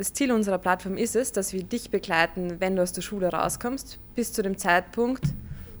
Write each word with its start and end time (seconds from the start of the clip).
das 0.00 0.14
Ziel 0.14 0.32
unserer 0.32 0.56
Plattform 0.56 0.96
ist 0.96 1.14
es, 1.14 1.30
dass 1.30 1.52
wir 1.52 1.62
dich 1.62 1.90
begleiten, 1.90 2.58
wenn 2.58 2.74
du 2.74 2.82
aus 2.82 2.94
der 2.94 3.02
Schule 3.02 3.28
rauskommst, 3.28 3.98
bis 4.14 4.32
zu 4.32 4.42
dem 4.42 4.56
Zeitpunkt, 4.56 5.22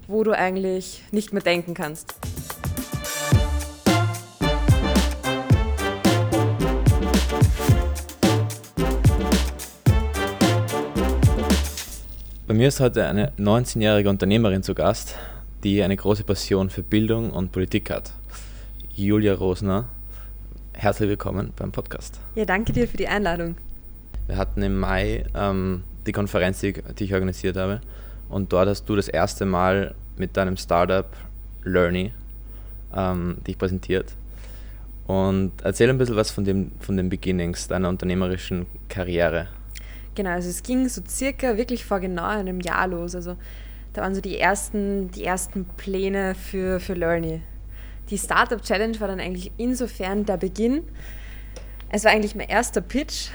wo 0.08 0.22
du 0.24 0.32
eigentlich 0.32 1.02
nicht 1.10 1.32
mehr 1.32 1.40
denken 1.40 1.72
kannst. 1.72 2.14
Bei 12.46 12.52
mir 12.52 12.68
ist 12.68 12.80
heute 12.80 13.06
eine 13.06 13.32
19-jährige 13.38 14.10
Unternehmerin 14.10 14.62
zu 14.62 14.74
Gast, 14.74 15.14
die 15.64 15.82
eine 15.82 15.96
große 15.96 16.24
Passion 16.24 16.68
für 16.68 16.82
Bildung 16.82 17.30
und 17.30 17.52
Politik 17.52 17.88
hat. 17.88 18.12
Julia 18.94 19.32
Rosner, 19.32 19.88
herzlich 20.74 21.08
willkommen 21.08 21.54
beim 21.56 21.72
Podcast. 21.72 22.20
Ja, 22.34 22.44
danke 22.44 22.74
dir 22.74 22.86
für 22.86 22.98
die 22.98 23.08
Einladung. 23.08 23.56
Wir 24.30 24.36
hatten 24.36 24.62
im 24.62 24.78
Mai 24.78 25.24
ähm, 25.34 25.82
die 26.06 26.12
Konferenz, 26.12 26.60
die, 26.60 26.72
die 26.72 27.02
ich 27.02 27.14
organisiert 27.14 27.56
habe. 27.56 27.80
Und 28.28 28.52
dort 28.52 28.68
hast 28.68 28.84
du 28.84 28.94
das 28.94 29.08
erste 29.08 29.44
Mal 29.44 29.96
mit 30.18 30.36
deinem 30.36 30.56
Startup 30.56 31.08
Learny 31.64 32.12
ähm, 32.94 33.38
dich 33.44 33.58
präsentiert. 33.58 34.14
Und 35.08 35.50
erzähl 35.64 35.90
ein 35.90 35.98
bisschen 35.98 36.14
was 36.14 36.30
von, 36.30 36.44
dem, 36.44 36.70
von 36.78 36.96
den 36.96 37.08
Beginnings 37.08 37.66
deiner 37.66 37.88
unternehmerischen 37.88 38.66
Karriere. 38.88 39.48
Genau, 40.14 40.30
also 40.30 40.48
es 40.48 40.62
ging 40.62 40.88
so 40.88 41.02
circa 41.08 41.56
wirklich 41.56 41.84
vor 41.84 41.98
genau 41.98 42.26
einem 42.26 42.60
Jahr 42.60 42.86
los. 42.86 43.16
Also 43.16 43.36
da 43.94 44.02
waren 44.02 44.14
so 44.14 44.20
die 44.20 44.38
ersten, 44.38 45.10
die 45.10 45.24
ersten 45.24 45.64
Pläne 45.76 46.36
für, 46.36 46.78
für 46.78 46.94
Learny. 46.94 47.42
Die 48.10 48.18
Startup 48.18 48.62
Challenge 48.62 49.00
war 49.00 49.08
dann 49.08 49.18
eigentlich 49.18 49.50
insofern 49.56 50.24
der 50.24 50.36
Beginn. 50.36 50.84
Es 51.88 52.04
war 52.04 52.12
eigentlich 52.12 52.36
mein 52.36 52.48
erster 52.48 52.80
Pitch 52.80 53.30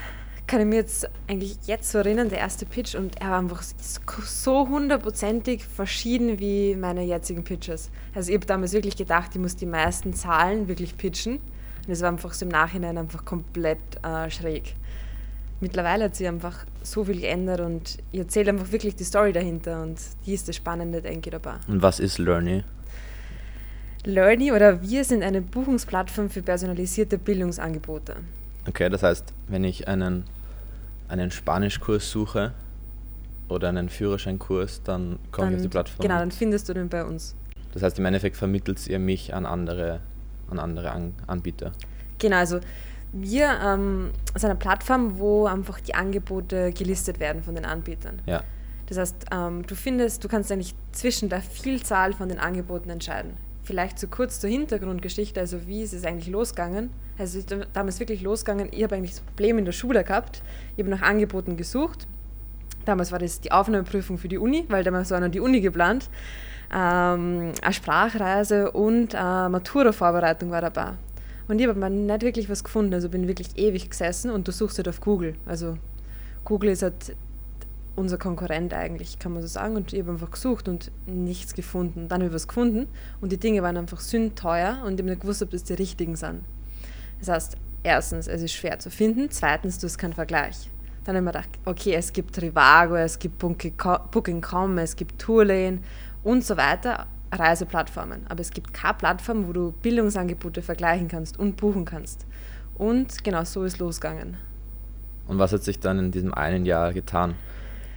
kann 0.48 0.62
ich 0.62 0.67
mir 0.67 0.76
jetzt 0.76 1.09
eigentlich 1.27 1.58
jetzt 1.66 1.91
so 1.91 1.98
erinnern, 1.98 2.30
der 2.30 2.40
erste 2.40 2.66
Pitch 2.66 2.95
und 2.95 3.20
er 3.20 3.31
war 3.31 3.40
einfach 3.40 3.63
so 3.63 4.68
hundertprozentig 4.68 5.65
verschieden 5.65 6.40
wie 6.40 6.76
meine 6.76 7.04
jetzigen 7.04 7.43
Pitches. 7.43 7.90
Also 8.13 8.29
ich 8.29 8.37
habe 8.37 8.46
damals 8.46 8.74
wirklich 8.74 8.96
gedacht, 8.96 9.32
ich 9.34 9.41
muss 9.41 9.55
die 9.55 9.65
meisten 9.65 10.13
Zahlen 10.13 10.68
wirklich 10.68 10.98
pitchen 10.98 11.40
und 11.87 11.91
es 11.91 12.02
war 12.02 12.10
einfach 12.10 12.34
so 12.34 12.46
im 12.46 12.52
Nachhinein 12.52 12.98
einfach 12.98 13.26
komplett 13.26 13.79
äh, 14.04 14.29
schräg. 14.29 14.76
Mittlerweile 15.62 16.05
hat 16.05 16.15
sich 16.15 16.27
einfach 16.27 16.65
so 16.84 17.05
viel 17.05 17.21
geändert 17.21 17.62
und 17.62 17.98
ich 18.12 18.20
erzähle 18.20 18.52
einfach 18.52 18.71
wirklich 18.71 18.96
die 18.96 19.05
Story 19.05 19.32
dahinter 19.32 19.82
und 19.82 19.98
die 20.26 20.34
ist 20.34 20.48
das 20.48 20.55
Spannende, 20.55 21.02
denke 21.02 21.30
ich, 21.30 21.32
dabei. 21.32 21.55
Und 21.68 21.82
was 21.82 21.99
ist 21.99 22.18
Learny? 22.18 22.63
Learny 24.04 24.52
oder 24.52 24.82
wir 24.84 25.04
sind 25.04 25.24
eine 25.24 25.41
Buchungsplattform 25.41 26.30
für 26.30 26.43
personalisierte 26.43 27.18
Bildungsangebote. 27.18 28.18
Okay, 28.68 28.90
das 28.90 29.04
heißt, 29.04 29.34
wenn 29.48 29.63
ich 29.63 29.87
einen, 29.87 30.26
einen 31.07 31.31
Spanischkurs 31.31 32.09
suche 32.09 32.53
oder 33.48 33.70
einen 33.70 33.89
Führerscheinkurs, 33.89 34.81
dann 34.84 35.20
komme 35.31 35.51
ich 35.51 35.55
auf 35.57 35.62
die 35.62 35.67
Plattform. 35.67 36.01
Genau, 36.01 36.20
dann 36.20 36.31
findest 36.31 36.67
du 36.70 36.73
den 36.73 36.89
bei 36.89 37.03
uns. 37.03 37.35
Das 37.73 37.84
heißt, 37.84 37.99
im 37.99 38.05
Endeffekt 38.05 38.37
vermittelt 38.37 38.85
ihr 38.87 38.99
mich 38.99 39.34
an 39.34 39.45
andere, 39.45 39.99
an 40.49 40.59
andere 40.59 40.91
an 40.91 41.13
Anbieter. 41.27 41.73
Genau, 42.20 42.37
also 42.37 42.59
wir 43.12 43.49
ähm, 43.63 44.12
sind 44.34 44.49
eine 44.49 44.59
Plattform, 44.59 45.20
wo 45.20 45.45
einfach 45.45 45.79
die 45.79 45.95
Angebote 45.95 46.71
gelistet 46.71 47.19
werden 47.19 47.43
von 47.43 47.55
den 47.55 47.65
Anbietern. 47.65 48.21
Ja. 48.25 48.43
Das 48.87 48.97
heißt, 48.97 49.25
ähm, 49.31 49.65
du 49.65 49.75
findest, 49.75 50.23
du 50.23 50.27
kannst 50.27 50.51
eigentlich 50.51 50.75
zwischen 50.91 51.29
der 51.29 51.41
Vielzahl 51.41 52.13
von 52.13 52.29
den 52.29 52.40
Angeboten 52.40 52.90
entscheiden. 52.90 53.37
Vielleicht 53.66 53.98
zu 53.98 54.08
kurz 54.08 54.40
zur 54.40 54.49
Hintergrundgeschichte, 54.52 55.40
also 55.40 55.66
wie 55.66 55.82
ist 55.82 55.91
es 55.91 56.05
eigentlich 56.05 56.27
losgegangen? 56.27 56.91
Also 57.18 57.40
es 57.40 57.46
ist 57.46 57.68
damals 57.74 57.99
wirklich 57.99 58.21
losgegangen, 58.21 58.70
ich 58.71 58.84
habe 58.84 58.96
eigentlich 58.96 59.12
das 59.12 59.21
Problem 59.21 59.58
in 59.58 59.66
der 59.66 59.71
Schule 59.71 60.04
gehabt, 60.04 60.44
ich 60.76 60.84
habe 60.84 60.91
nach 60.91 61.02
Angeboten 61.02 61.58
gesucht. 61.58 62.05
Damals 62.86 63.12
war 63.12 63.18
das 63.18 63.41
die 63.41 63.52
Aufnahmeprüfung 63.52 64.19
für 64.19 64.28
die 64.28 64.38
Uni, 64.38 64.66
weil 64.68 64.84
damals 64.84 65.09
war 65.09 65.19
noch 65.19 65.31
die 65.31 65.40
Uni 65.40 65.62
geplant. 65.62 66.12
Ähm, 66.72 67.53
eine 67.59 67.74
Sprachreise 67.74 68.72
und 68.72 69.16
eine 69.16 69.50
Matura-Vorbereitung 69.50 70.52
war 70.52 70.62
dabei. 70.62 70.92
Und 71.48 71.59
ich 71.59 71.68
habe 71.68 71.80
mir 71.80 71.90
nicht 71.90 72.22
wirklich 72.22 72.48
was 72.50 72.64
gefunden, 72.64 72.94
also 72.94 73.09
bin 73.09 73.28
wirklich 73.28 73.58
ewig 73.58 73.90
gesessen 73.90 74.30
und 74.30 74.48
du 74.48 74.52
suchst 74.52 74.78
halt 74.78 74.88
auf 74.88 75.02
Google. 75.02 75.34
Also 75.48 75.80
Google 76.44 76.70
ist 76.70 76.84
halt 76.84 77.16
unser 77.95 78.17
Konkurrent 78.17 78.73
eigentlich, 78.73 79.19
kann 79.19 79.33
man 79.33 79.41
so 79.41 79.47
sagen. 79.47 79.75
Und 79.75 79.94
ich 79.94 80.00
habe 80.00 80.11
einfach 80.11 80.31
gesucht 80.31 80.67
und 80.67 80.91
nichts 81.06 81.53
gefunden. 81.53 82.07
Dann 82.07 82.22
habe 82.22 82.29
ich 82.29 82.33
was 82.33 82.47
gefunden 82.47 82.88
und 83.22 83.31
die 83.31 83.38
Dinge 83.38 83.63
waren 83.63 83.78
einfach 83.78 84.00
sündteuer 84.00 84.81
und 84.85 84.94
ich 84.94 85.00
habe 85.00 85.09
nicht 85.09 85.22
gewusst, 85.22 85.41
ob 85.41 85.51
das 85.51 85.63
die 85.63 85.73
richtigen 85.73 86.16
sind. 86.16 86.41
Das 87.19 87.29
heißt, 87.29 87.57
erstens, 87.83 88.28
es 88.28 88.41
ist 88.41 88.53
schwer 88.53 88.79
zu 88.79 88.89
finden. 88.89 89.29
Zweitens, 89.31 89.79
du 89.79 89.88
hast 89.88 89.97
keinen 89.97 90.13
Vergleich. 90.13 90.69
Dann 91.03 91.16
habe 91.16 91.23
ich 91.23 91.25
mir 91.25 91.31
gedacht, 91.31 91.50
okay, 91.66 91.94
es 91.94 92.11
gibt 92.11 92.35
Trivago, 92.35 92.95
es 92.95 93.19
gibt 93.19 93.38
Booking.com, 93.38 94.77
es 94.79 94.95
gibt 94.95 95.22
Tourlane 95.22 95.79
und 96.23 96.44
so 96.44 96.57
weiter, 96.57 97.06
Reiseplattformen. 97.31 98.25
Aber 98.27 98.41
es 98.41 98.50
gibt 98.50 98.73
keine 98.73 98.95
Plattform, 98.95 99.47
wo 99.47 99.53
du 99.53 99.72
Bildungsangebote 99.83 100.62
vergleichen 100.62 101.07
kannst 101.07 101.38
und 101.38 101.57
buchen 101.57 101.85
kannst. 101.85 102.25
Und 102.77 103.23
genau 103.23 103.44
so 103.44 103.63
ist 103.63 103.77
losgegangen. 103.77 104.38
Und 105.27 105.38
was 105.38 105.53
hat 105.53 105.63
sich 105.63 105.79
dann 105.79 106.00
in 106.00 106.12
diesem 106.12 106.33
einen 106.33 106.66
Jahr 106.66 106.91
getan? 106.91 107.35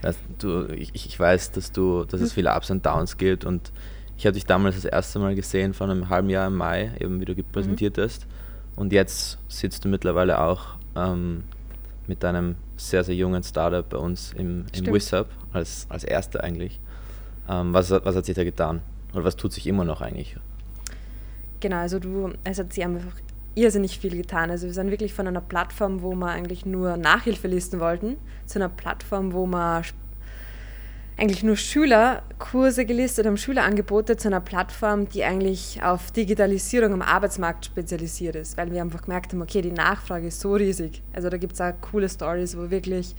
Also 0.03 0.19
du, 0.38 0.66
ich, 0.72 0.94
ich, 0.94 1.19
weiß, 1.19 1.53
dass, 1.53 1.72
du, 1.72 2.04
dass 2.04 2.20
es 2.20 2.31
hm. 2.31 2.34
viele 2.34 2.54
Ups 2.54 2.70
und 2.70 2.86
Downs 2.86 3.16
gibt 3.16 3.44
und 3.44 3.72
ich 4.19 4.26
habe 4.26 4.34
dich 4.34 4.47
damals 4.47 4.75
das 4.75 4.84
erste 4.84 5.20
Mal 5.20 5.36
gesehen, 5.36 5.75
vor 5.75 5.88
einem 5.88 6.09
halben 6.09 6.28
Jahr 6.28 6.48
im 6.48 6.56
Mai, 6.56 6.91
eben 6.98 7.20
wie 7.20 7.25
du 7.25 7.41
präsentiert 7.44 7.97
mhm. 7.97 8.03
hast. 8.03 8.26
Und 8.75 8.92
jetzt 8.92 9.38
sitzt 9.47 9.84
du 9.84 9.88
mittlerweile 9.88 10.41
auch 10.41 10.75
ähm, 10.97 11.44
mit 12.09 12.25
deinem 12.25 12.56
sehr, 12.76 13.04
sehr 13.04 13.14
jungen 13.14 13.44
Startup 13.44 13.88
bei 13.88 13.97
uns 13.97 14.32
im, 14.32 14.66
im 14.72 14.86
WISUP 14.86 15.28
als, 15.53 15.86
als 15.88 16.03
erster 16.03 16.42
eigentlich. 16.42 16.80
Ähm, 17.48 17.72
was, 17.72 17.92
was 17.92 18.16
hat 18.16 18.25
sich 18.25 18.34
da 18.34 18.42
getan? 18.42 18.82
Oder 19.15 19.22
was 19.22 19.36
tut 19.36 19.53
sich 19.53 19.69
immer 19.69 19.84
noch 19.84 20.00
eigentlich? 20.00 20.36
Genau, 21.60 21.76
also 21.76 22.00
du, 22.00 22.32
es 22.42 22.59
hat 22.59 22.72
sich 22.72 22.84
einfach 22.84 23.04
irrsinnig 23.59 23.99
viel 23.99 24.17
getan. 24.17 24.51
Also 24.51 24.67
wir 24.67 24.75
sind 24.75 24.91
wirklich 24.91 25.15
von 25.15 25.27
einer 25.27 25.41
Plattform, 25.41 26.03
wo 26.03 26.15
wir 26.15 26.29
eigentlich 26.29 26.65
nur 26.65 26.97
Nachhilfelisten 26.97 27.81
wollten, 27.81 28.17
zu 28.47 28.59
einer 28.59 28.69
Plattform, 28.69 29.33
wo 29.33 29.47
wir 29.47 29.83
eigentlich 31.17 31.43
nur 31.43 31.57
Schülerkurse 31.57 32.87
gelistet 32.87 33.27
haben, 33.27 33.37
Schülerangebote 33.37 34.17
zu 34.17 34.29
einer 34.29 34.41
Plattform, 34.41 35.09
die 35.09 35.25
eigentlich 35.25 35.83
auf 35.83 36.13
Digitalisierung 36.13 36.93
am 36.93 37.03
Arbeitsmarkt 37.03 37.67
spezialisiert 37.67 38.37
ist, 38.37 38.57
weil 38.57 38.71
wir 38.71 38.81
einfach 38.81 39.03
gemerkt 39.03 39.33
haben, 39.33 39.43
okay, 39.43 39.61
die 39.61 39.73
Nachfrage 39.73 40.29
ist 40.29 40.41
so 40.41 40.53
riesig. 40.55 41.03
Also 41.13 41.29
da 41.29 41.37
gibt 41.37 41.55
es 41.55 41.61
auch 41.61 41.73
coole 41.81 42.09
Stories, 42.09 42.57
wo 42.57 42.71
wirklich 42.71 43.17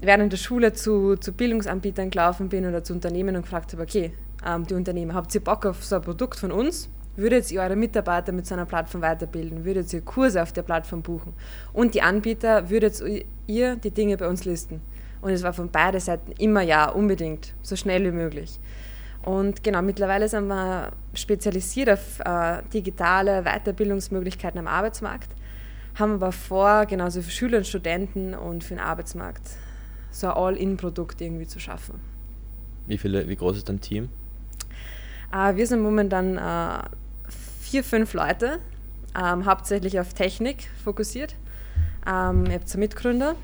während 0.00 0.32
der 0.32 0.38
Schule 0.38 0.72
zu, 0.72 1.16
zu 1.16 1.32
Bildungsanbietern 1.32 2.10
gelaufen 2.10 2.48
bin 2.48 2.66
oder 2.66 2.82
zu 2.82 2.92
Unternehmen 2.94 3.36
und 3.36 3.42
gefragt 3.42 3.72
habe, 3.74 3.82
okay, 3.84 4.12
ähm, 4.44 4.66
die 4.66 4.74
Unternehmen, 4.74 5.14
habt 5.14 5.32
ihr 5.32 5.44
Bock 5.44 5.66
auf 5.66 5.84
so 5.84 5.96
ein 5.96 6.02
Produkt 6.02 6.40
von 6.40 6.50
uns? 6.50 6.88
Würdet 7.16 7.50
ihr 7.50 7.60
eure 7.60 7.76
Mitarbeiter 7.76 8.32
mit 8.32 8.46
so 8.46 8.54
einer 8.54 8.66
Plattform 8.66 9.02
weiterbilden? 9.02 9.64
Würdet 9.64 9.92
ihr 9.92 10.00
Kurse 10.00 10.42
auf 10.42 10.52
der 10.52 10.62
Plattform 10.62 11.02
buchen? 11.02 11.34
Und 11.72 11.94
die 11.94 12.02
Anbieter, 12.02 12.70
würdet 12.70 13.02
ihr 13.46 13.76
die 13.76 13.90
Dinge 13.90 14.16
bei 14.16 14.28
uns 14.28 14.44
listen? 14.44 14.80
Und 15.20 15.30
es 15.30 15.42
war 15.42 15.52
von 15.52 15.70
beiden 15.70 16.00
Seiten 16.00 16.32
immer 16.32 16.62
ja, 16.62 16.88
unbedingt, 16.88 17.52
so 17.62 17.76
schnell 17.76 18.04
wie 18.04 18.16
möglich. 18.16 18.58
Und 19.22 19.62
genau, 19.62 19.82
mittlerweile 19.82 20.28
sind 20.28 20.46
wir 20.46 20.92
spezialisiert 21.12 21.90
auf 21.90 22.20
äh, 22.20 22.62
digitale 22.72 23.42
Weiterbildungsmöglichkeiten 23.42 24.58
am 24.58 24.66
Arbeitsmarkt, 24.66 25.30
haben 25.98 26.14
aber 26.14 26.32
vor, 26.32 26.86
genauso 26.86 27.20
für 27.20 27.30
Schüler 27.30 27.58
und 27.58 27.66
Studenten 27.66 28.34
und 28.34 28.64
für 28.64 28.74
den 28.74 28.80
Arbeitsmarkt, 28.82 29.42
so 30.10 30.28
ein 30.28 30.32
All-In-Produkt 30.32 31.20
irgendwie 31.20 31.46
zu 31.46 31.60
schaffen. 31.60 32.00
Wie, 32.86 32.96
viele, 32.96 33.28
wie 33.28 33.36
groß 33.36 33.58
ist 33.58 33.68
dein 33.68 33.80
Team? 33.80 34.08
Äh, 35.32 35.54
wir 35.56 35.66
sind 35.66 35.82
momentan 35.82 36.38
äh, 36.38 36.82
vier, 37.70 37.84
fünf 37.84 38.14
Leute, 38.14 38.58
ähm, 39.16 39.46
hauptsächlich 39.46 40.00
auf 40.00 40.12
Technik 40.12 40.68
fokussiert. 40.82 41.36
Ähm, 42.04 42.46
ich 42.46 42.54
habe 42.54 42.64
zwei 42.64 42.80
Mitgründer. 42.80 43.36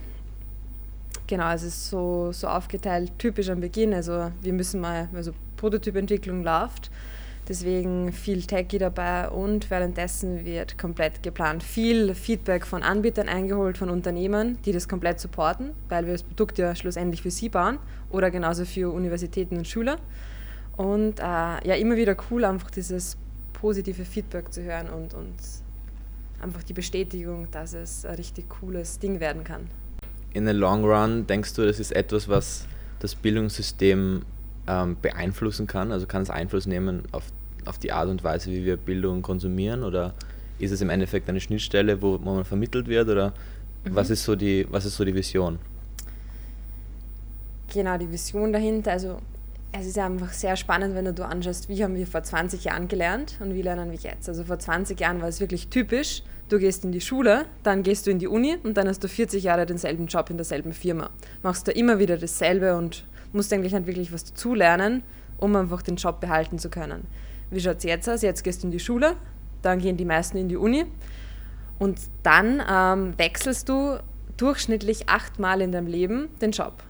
Genau, 1.28 1.52
es 1.52 1.62
ist 1.62 1.90
so, 1.90 2.32
so 2.32 2.48
aufgeteilt, 2.48 3.12
typisch 3.18 3.48
am 3.50 3.60
Beginn. 3.60 3.94
Also 3.94 4.32
wir 4.42 4.52
müssen 4.52 4.80
mal, 4.80 5.08
also 5.14 5.30
Prototypentwicklung 5.56 6.42
läuft, 6.42 6.90
deswegen 7.48 8.12
viel 8.12 8.42
Techie 8.42 8.78
dabei 8.78 9.28
und 9.28 9.70
währenddessen 9.70 10.44
wird 10.44 10.76
komplett 10.76 11.22
geplant. 11.22 11.62
Viel 11.62 12.12
Feedback 12.16 12.66
von 12.66 12.82
Anbietern 12.82 13.28
eingeholt, 13.28 13.78
von 13.78 13.90
Unternehmen, 13.90 14.58
die 14.64 14.72
das 14.72 14.88
komplett 14.88 15.20
supporten, 15.20 15.70
weil 15.88 16.04
wir 16.06 16.12
das 16.12 16.24
Produkt 16.24 16.58
ja 16.58 16.74
schlussendlich 16.74 17.22
für 17.22 17.30
sie 17.30 17.48
bauen 17.48 17.78
oder 18.10 18.32
genauso 18.32 18.64
für 18.64 18.92
Universitäten 18.92 19.56
und 19.56 19.68
Schüler. 19.68 19.98
Und 20.76 21.20
äh, 21.20 21.22
ja, 21.22 21.74
immer 21.76 21.94
wieder 21.94 22.16
cool, 22.28 22.44
einfach 22.44 22.72
dieses 22.72 23.16
positive 23.60 24.04
Feedback 24.04 24.52
zu 24.52 24.62
hören 24.62 24.88
und, 24.88 25.14
und 25.14 25.34
einfach 26.40 26.62
die 26.62 26.72
Bestätigung, 26.72 27.48
dass 27.50 27.74
es 27.74 28.04
ein 28.04 28.14
richtig 28.16 28.48
cooles 28.48 28.98
Ding 28.98 29.20
werden 29.20 29.44
kann. 29.44 29.68
In 30.32 30.46
the 30.46 30.52
long 30.52 30.84
run 30.84 31.26
denkst 31.26 31.54
du, 31.54 31.64
das 31.64 31.80
ist 31.80 31.92
etwas, 31.92 32.28
was 32.28 32.66
das 33.00 33.14
Bildungssystem 33.14 34.22
ähm, 34.66 34.96
beeinflussen 35.00 35.66
kann? 35.66 35.92
Also 35.92 36.06
kann 36.06 36.22
es 36.22 36.30
Einfluss 36.30 36.66
nehmen 36.66 37.02
auf, 37.12 37.24
auf 37.64 37.78
die 37.78 37.92
Art 37.92 38.08
und 38.08 38.22
Weise, 38.22 38.50
wie 38.50 38.64
wir 38.64 38.76
Bildung 38.76 39.22
konsumieren? 39.22 39.82
Oder 39.82 40.14
ist 40.58 40.72
es 40.72 40.80
im 40.80 40.90
Endeffekt 40.90 41.28
eine 41.28 41.40
Schnittstelle, 41.40 42.02
wo, 42.02 42.18
man 42.18 42.44
vermittelt 42.44 42.88
wird? 42.88 43.08
Oder 43.08 43.32
Mhm. 43.86 43.94
Was, 43.94 44.10
ist 44.10 44.24
so 44.24 44.34
die, 44.34 44.66
was 44.70 44.84
ist 44.84 44.96
so 44.96 45.04
die 45.04 45.14
Vision? 45.14 45.58
Genau, 47.72 47.96
die 47.98 48.10
Vision 48.10 48.52
dahinter. 48.52 48.92
Also 48.92 49.18
es 49.80 49.86
ist 49.86 49.98
einfach 49.98 50.32
sehr 50.32 50.56
spannend, 50.56 50.94
wenn 50.94 51.14
du 51.14 51.24
anschaust, 51.24 51.68
wie 51.68 51.82
haben 51.82 51.94
wir 51.94 52.06
vor 52.06 52.22
20 52.22 52.64
Jahren 52.64 52.88
gelernt 52.88 53.36
und 53.40 53.54
wie 53.54 53.62
lernen 53.62 53.90
wir 53.90 53.98
jetzt. 53.98 54.28
Also 54.28 54.44
vor 54.44 54.58
20 54.58 54.98
Jahren 54.98 55.20
war 55.20 55.28
es 55.28 55.40
wirklich 55.40 55.68
typisch, 55.68 56.22
du 56.48 56.58
gehst 56.58 56.84
in 56.84 56.92
die 56.92 57.00
Schule, 57.00 57.46
dann 57.62 57.82
gehst 57.82 58.06
du 58.06 58.10
in 58.10 58.18
die 58.18 58.28
Uni 58.28 58.56
und 58.62 58.76
dann 58.76 58.88
hast 58.88 59.02
du 59.04 59.08
40 59.08 59.42
Jahre 59.42 59.66
denselben 59.66 60.06
Job 60.06 60.30
in 60.30 60.36
derselben 60.36 60.72
Firma. 60.72 61.10
Machst 61.42 61.68
da 61.68 61.72
immer 61.72 61.98
wieder 61.98 62.16
dasselbe 62.16 62.76
und 62.76 63.04
musst 63.32 63.52
eigentlich 63.52 63.72
nicht 63.72 63.86
wirklich 63.86 64.12
was 64.12 64.24
dazulernen, 64.24 65.02
um 65.38 65.54
einfach 65.56 65.82
den 65.82 65.96
Job 65.96 66.20
behalten 66.20 66.58
zu 66.58 66.70
können. 66.70 67.06
Wie 67.50 67.60
schaut 67.60 67.78
es 67.78 67.84
jetzt 67.84 68.08
aus? 68.08 68.22
Jetzt 68.22 68.44
gehst 68.44 68.62
du 68.62 68.68
in 68.68 68.70
die 68.70 68.80
Schule, 68.80 69.14
dann 69.62 69.78
gehen 69.78 69.96
die 69.96 70.04
meisten 70.04 70.38
in 70.38 70.48
die 70.48 70.56
Uni 70.56 70.86
und 71.78 72.00
dann 72.22 72.62
ähm, 72.68 73.14
wechselst 73.18 73.68
du 73.68 73.98
durchschnittlich 74.36 75.08
achtmal 75.08 75.60
in 75.60 75.72
deinem 75.72 75.86
Leben 75.86 76.28
den 76.40 76.50
Job. 76.52 76.82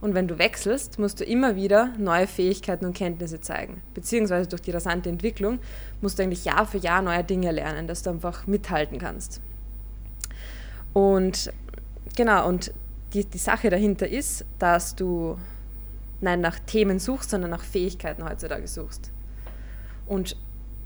Und 0.00 0.14
wenn 0.14 0.28
du 0.28 0.38
wechselst, 0.38 0.98
musst 0.98 1.20
du 1.20 1.24
immer 1.24 1.56
wieder 1.56 1.92
neue 1.98 2.26
Fähigkeiten 2.26 2.84
und 2.84 2.94
Kenntnisse 2.96 3.40
zeigen. 3.40 3.82
Beziehungsweise 3.94 4.48
durch 4.48 4.62
die 4.62 4.70
rasante 4.70 5.08
Entwicklung 5.08 5.58
musst 6.00 6.18
du 6.18 6.22
eigentlich 6.22 6.44
Jahr 6.44 6.66
für 6.66 6.78
Jahr 6.78 7.02
neue 7.02 7.24
Dinge 7.24 7.50
lernen, 7.50 7.86
dass 7.86 8.02
du 8.02 8.10
einfach 8.10 8.46
mithalten 8.46 8.98
kannst. 8.98 9.40
Und 10.92 11.52
genau, 12.14 12.48
und 12.48 12.72
die, 13.12 13.24
die 13.24 13.38
Sache 13.38 13.70
dahinter 13.70 14.08
ist, 14.08 14.44
dass 14.58 14.94
du 14.94 15.38
nein 16.20 16.40
nach 16.40 16.58
Themen 16.58 16.98
suchst, 16.98 17.30
sondern 17.30 17.50
nach 17.50 17.62
Fähigkeiten 17.62 18.24
heutzutage 18.24 18.66
suchst. 18.66 19.10
Und 20.06 20.36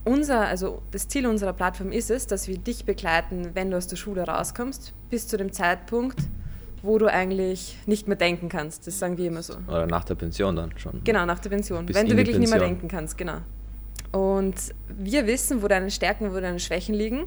unser, 0.04 0.46
also 0.46 0.82
das 0.90 1.08
Ziel 1.08 1.26
unserer 1.26 1.52
Plattform 1.52 1.92
ist 1.92 2.10
es, 2.10 2.26
dass 2.26 2.48
wir 2.48 2.58
dich 2.58 2.84
begleiten, 2.84 3.50
wenn 3.54 3.70
du 3.70 3.76
aus 3.76 3.86
der 3.86 3.96
Schule 3.96 4.22
rauskommst, 4.22 4.94
bis 5.10 5.28
zu 5.28 5.36
dem 5.36 5.52
Zeitpunkt, 5.52 6.18
wo 6.82 6.98
du 6.98 7.06
eigentlich 7.06 7.76
nicht 7.86 8.08
mehr 8.08 8.16
denken 8.16 8.48
kannst. 8.48 8.86
Das 8.86 8.98
sagen 8.98 9.18
wir 9.18 9.26
immer 9.26 9.42
so. 9.42 9.54
Oder 9.68 9.86
nach 9.86 10.04
der 10.04 10.14
Pension 10.14 10.56
dann 10.56 10.72
schon. 10.78 11.02
Genau, 11.04 11.26
nach 11.26 11.38
der 11.38 11.50
Pension. 11.50 11.86
Bis 11.86 11.96
wenn 11.96 12.08
du 12.08 12.16
wirklich 12.16 12.38
nicht 12.38 12.50
mehr 12.50 12.58
denken 12.58 12.88
kannst, 12.88 13.18
genau. 13.18 13.38
Und 14.12 14.56
wir 14.88 15.26
wissen, 15.26 15.62
wo 15.62 15.68
deine 15.68 15.90
Stärken, 15.90 16.32
wo 16.32 16.40
deine 16.40 16.58
Schwächen 16.58 16.94
liegen 16.94 17.24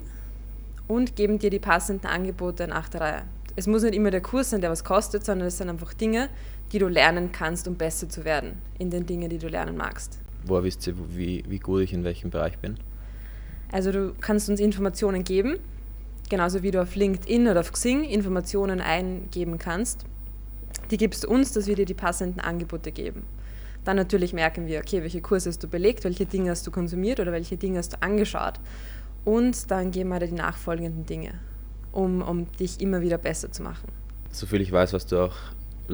und 0.87 1.15
geben 1.15 1.39
dir 1.39 1.49
die 1.49 1.59
passenden 1.59 2.07
Angebote 2.07 2.67
nach 2.67 2.89
der 2.89 3.01
Reihe. 3.01 3.21
Es 3.55 3.67
muss 3.67 3.83
nicht 3.83 3.93
immer 3.93 4.11
der 4.11 4.21
Kurs 4.21 4.49
sein, 4.49 4.61
der 4.61 4.71
was 4.71 4.83
kostet, 4.83 5.23
sondern 5.25 5.47
es 5.47 5.57
sind 5.57 5.69
einfach 5.69 5.93
Dinge, 5.93 6.29
die 6.71 6.79
du 6.79 6.87
lernen 6.87 7.31
kannst, 7.31 7.67
um 7.67 7.75
besser 7.75 8.09
zu 8.09 8.25
werden 8.25 8.53
in 8.79 8.89
den 8.89 9.05
Dingen, 9.05 9.29
die 9.29 9.37
du 9.37 9.47
lernen 9.47 9.77
magst. 9.77 10.19
Woher 10.45 10.63
wisst 10.63 10.87
ihr, 10.87 10.95
wie, 11.15 11.43
wie 11.47 11.59
gut 11.59 11.83
ich 11.83 11.93
in 11.93 12.03
welchem 12.03 12.31
Bereich 12.31 12.57
bin? 12.57 12.77
Also 13.71 13.91
du 13.91 14.13
kannst 14.19 14.49
uns 14.49 14.59
Informationen 14.59 15.23
geben, 15.23 15.57
genauso 16.33 16.63
wie 16.63 16.71
du 16.71 16.81
auf 16.81 16.95
LinkedIn 16.95 17.47
oder 17.47 17.59
auf 17.59 17.71
Xing 17.71 18.03
Informationen 18.03 18.81
eingeben 18.81 19.59
kannst. 19.59 20.03
Die 20.89 20.97
gibst 20.97 21.23
du 21.23 21.29
uns, 21.29 21.51
dass 21.51 21.67
wir 21.67 21.75
dir 21.75 21.85
die 21.85 21.93
passenden 21.93 22.39
Angebote 22.39 22.91
geben. 22.91 23.21
Dann 23.83 23.97
natürlich 23.97 24.33
merken 24.33 24.65
wir, 24.65 24.79
okay, 24.79 25.03
welche 25.03 25.21
Kurse 25.21 25.49
hast 25.49 25.61
du 25.61 25.67
belegt, 25.67 26.03
welche 26.05 26.25
Dinge 26.25 26.49
hast 26.49 26.65
du 26.65 26.71
konsumiert 26.71 27.19
oder 27.19 27.31
welche 27.31 27.55
Dinge 27.55 27.77
hast 27.77 27.93
du 27.93 28.01
angeschaut. 28.01 28.55
Und 29.25 29.69
dann 29.69 29.91
geben 29.91 30.09
wir 30.09 30.19
dir 30.19 30.25
die 30.25 30.33
nachfolgenden 30.33 31.05
Dinge, 31.05 31.35
um, 31.91 32.23
um 32.23 32.51
dich 32.53 32.81
immer 32.81 33.01
wieder 33.01 33.19
besser 33.19 33.51
zu 33.51 33.61
machen. 33.61 33.89
Soviel 34.31 34.61
ich 34.61 34.71
weiß, 34.71 34.91
warst 34.93 35.11
du 35.11 35.25
auch 35.25 35.35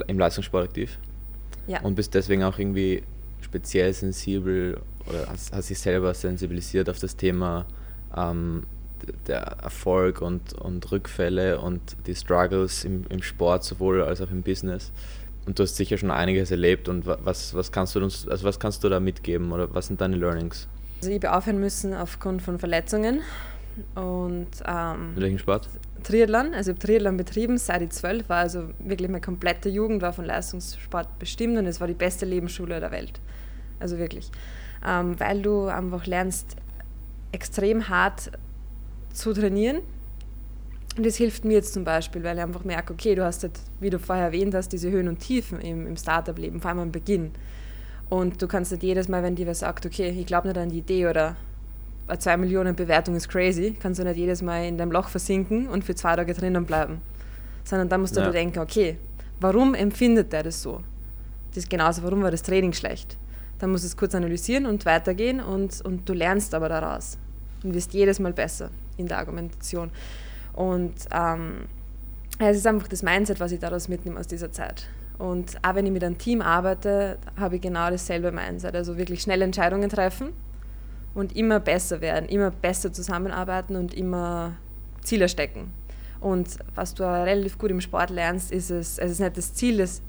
im 0.08 0.18
Leistungssport 0.18 0.70
aktiv. 0.70 1.00
Ja. 1.68 1.82
Und 1.82 1.96
bist 1.96 2.14
deswegen 2.14 2.44
auch 2.44 2.58
irgendwie 2.58 3.04
speziell 3.42 3.92
sensibel 3.92 4.80
oder 5.06 5.28
hast, 5.28 5.52
hast 5.52 5.70
dich 5.70 5.80
selber 5.80 6.14
sensibilisiert 6.14 6.90
auf 6.90 7.00
das 7.00 7.18
Thema 7.18 7.66
ähm, 8.16 8.64
der 9.28 9.57
Erfolg 9.63 10.22
und, 10.22 10.54
und 10.54 10.92
Rückfälle 10.92 11.60
und 11.60 11.81
die 12.07 12.16
Struggles 12.16 12.86
im, 12.86 13.06
im 13.10 13.22
Sport 13.22 13.63
sowohl 13.63 14.01
als 14.01 14.22
auch 14.22 14.31
im 14.31 14.42
Business. 14.42 14.92
Und 15.46 15.57
du 15.57 15.63
hast 15.63 15.75
sicher 15.75 15.98
schon 15.98 16.12
einiges 16.12 16.51
erlebt 16.51 16.90
und 16.90 17.06
was, 17.06 17.54
was 17.56 17.72
kannst 17.72 17.96
du 17.96 18.04
uns, 18.04 18.28
also 18.28 18.46
was 18.46 18.60
kannst 18.60 18.84
du 18.84 18.90
da 18.90 19.00
mitgeben 19.00 19.51
oder 19.51 19.74
was 19.74 19.88
sind 19.88 20.00
deine 20.01 20.16
Learnings? 20.16 20.68
Also 20.98 21.12
ich 21.12 21.24
habe 21.24 21.36
aufhören 21.36 21.60
müssen 21.60 21.94
aufgrund 21.94 22.42
von 22.42 22.60
Verletzungen 22.60 23.22
und 23.96 24.48
ähm, 24.68 25.13
In 25.16 25.22
welchem 25.22 25.40
Sport? 25.40 25.69
Triathlon, 26.04 26.54
also 26.54 26.72
ich 26.72 26.78
habe 26.78 26.86
Triathlon 26.86 27.18
betrieben, 27.18 27.57
seit 27.57 27.81
ich 27.81 27.90
zwölf 27.92 28.30
war, 28.30 28.38
also 28.38 28.69
wirklich 28.80 29.10
meine 29.10 29.22
komplette 29.22 29.69
Jugend 29.69 30.02
war 30.02 30.13
von 30.13 30.25
Leistungssport 30.25 31.19
bestimmt 31.19 31.57
und 31.57 31.66
es 31.66 31.80
war 31.80 31.88
die 31.88 31.94
beste 31.94 32.25
Lebensschule 32.25 32.80
der 32.80 32.92
Welt. 32.92 33.19
Also 33.80 33.98
wirklich. 33.98 34.30
Ähm, 34.86 35.19
weil 35.19 35.42
du 35.42 35.66
einfach 35.66 36.06
lernst, 36.06 36.56
extrem 37.31 37.90
hart 37.90 38.31
zu 39.14 39.34
trainieren. 39.34 39.80
Und 40.98 41.06
das 41.06 41.16
hilft 41.16 41.46
mir 41.46 41.54
jetzt 41.54 41.74
zum 41.74 41.84
Beispiel, 41.84 42.24
weil 42.24 42.38
ich 42.38 42.44
einfach 42.44 42.64
merke, 42.64 42.94
okay, 42.94 43.16
du 43.16 43.24
hast 43.24 43.44
halt, 43.44 43.60
wie 43.80 43.90
du 43.90 44.00
vorher 44.00 44.26
erwähnt 44.26 44.54
hast, 44.54 44.70
diese 44.70 44.92
Höhen 44.92 45.08
und 45.08 45.20
Tiefen 45.20 45.60
im, 45.62 45.88
im 45.88 45.96
Startup-Leben, 45.96 46.60
vor 46.60 46.72
allem 46.72 46.80
am 46.80 46.92
Beginn. 46.92 47.32
Und 48.10 48.42
du 48.42 48.48
kannst 48.48 48.72
halt 48.72 48.84
jedes 48.84 49.08
Mal, 49.08 49.24
wenn 49.24 49.36
dir 49.36 49.48
was 49.48 49.60
sagt, 49.60 49.86
okay, 49.86 50.10
ich 50.10 50.26
glaube 50.26 50.48
nicht 50.48 50.58
an 50.58 50.70
die 50.70 50.80
Idee 50.80 51.08
oder 51.08 51.36
eine 52.08 52.18
2 52.18 52.38
Millionen 52.38 52.76
Bewertung 52.76 53.16
ist 53.16 53.30
crazy, 53.30 53.78
kannst 53.80 54.00
du 54.00 54.04
nicht 54.04 54.18
jedes 54.18 54.42
Mal 54.42 54.66
in 54.66 54.78
deinem 54.78 54.92
Loch 54.92 55.10
versinken 55.10 55.68
und 55.68 55.84
für 55.84 55.94
zwei 55.94 56.16
Tage 56.16 56.34
drinnen 56.34 56.66
bleiben. 56.66 57.02
Sondern 57.64 57.88
dann 57.88 58.02
musst 58.02 58.18
du 58.18 58.22
ja. 58.22 58.32
denken, 58.32 58.60
okay, 58.60 58.98
warum 59.40 59.76
empfindet 59.76 60.34
der 60.34 60.44
das 60.44 60.62
so? 60.62 60.82
Das 61.50 61.58
ist 61.58 61.70
genauso, 61.70 62.02
warum 62.02 62.24
war 62.24 62.32
das 62.32 62.42
Training 62.42 62.74
schlecht? 62.74 63.18
Dann 63.60 63.70
musst 63.70 63.84
du 63.84 63.88
es 63.88 63.96
kurz 63.96 64.16
analysieren 64.16 64.66
und 64.66 64.86
weitergehen 64.86 65.40
und, 65.40 65.82
und 65.82 66.10
du 66.10 66.14
lernst 66.14 66.56
aber 66.56 66.68
daraus 66.68 67.20
und 67.64 67.74
wirst 67.74 67.94
jedes 67.94 68.20
Mal 68.20 68.34
besser 68.34 68.70
in 68.98 69.08
der 69.08 69.18
Argumentation. 69.18 69.92
Und 70.54 70.94
ähm, 71.12 71.66
es 72.40 72.58
ist 72.58 72.68
einfach 72.68 72.88
das 72.88 73.04
Mindset, 73.04 73.40
was 73.40 73.52
ich 73.52 73.60
daraus 73.60 73.88
mitnehme 73.88 74.20
aus 74.20 74.28
dieser 74.28 74.52
Zeit. 74.52 74.88
Und 75.18 75.58
auch 75.64 75.76
wenn 75.76 75.86
ich 75.86 75.92
mit 75.92 76.04
einem 76.04 76.18
Team 76.18 76.42
arbeite, 76.42 77.18
habe 77.38 77.58
ich 77.58 77.62
genau 77.62 77.90
dasselbe 77.90 78.32
Mindset. 78.32 78.76
Also 78.76 78.98
wirklich 78.98 79.22
schnell 79.22 79.42
Entscheidungen 79.42 79.90
treffen 79.90 80.30
und 81.14 81.36
immer 81.36 81.60
besser 81.60 82.00
werden, 82.00 82.30
immer 82.30 82.52
besser 82.52 82.94
zusammenarbeiten 82.94 83.76
und 83.76 83.94
immer 83.94 84.54
Ziele 85.04 85.28
stecken. 85.28 85.74
Und 86.22 86.58
was 86.76 86.94
du 86.94 87.04
relativ 87.04 87.58
gut 87.58 87.72
im 87.72 87.82
Sport 87.82 88.10
lernst, 88.10 88.52
ist 88.52 88.70
es, 88.70 88.98
es 88.98 89.12
ist 89.12 89.20
nicht 89.20 89.38
das 89.38 89.54
Ziel, 89.54 89.78
das 89.78 90.02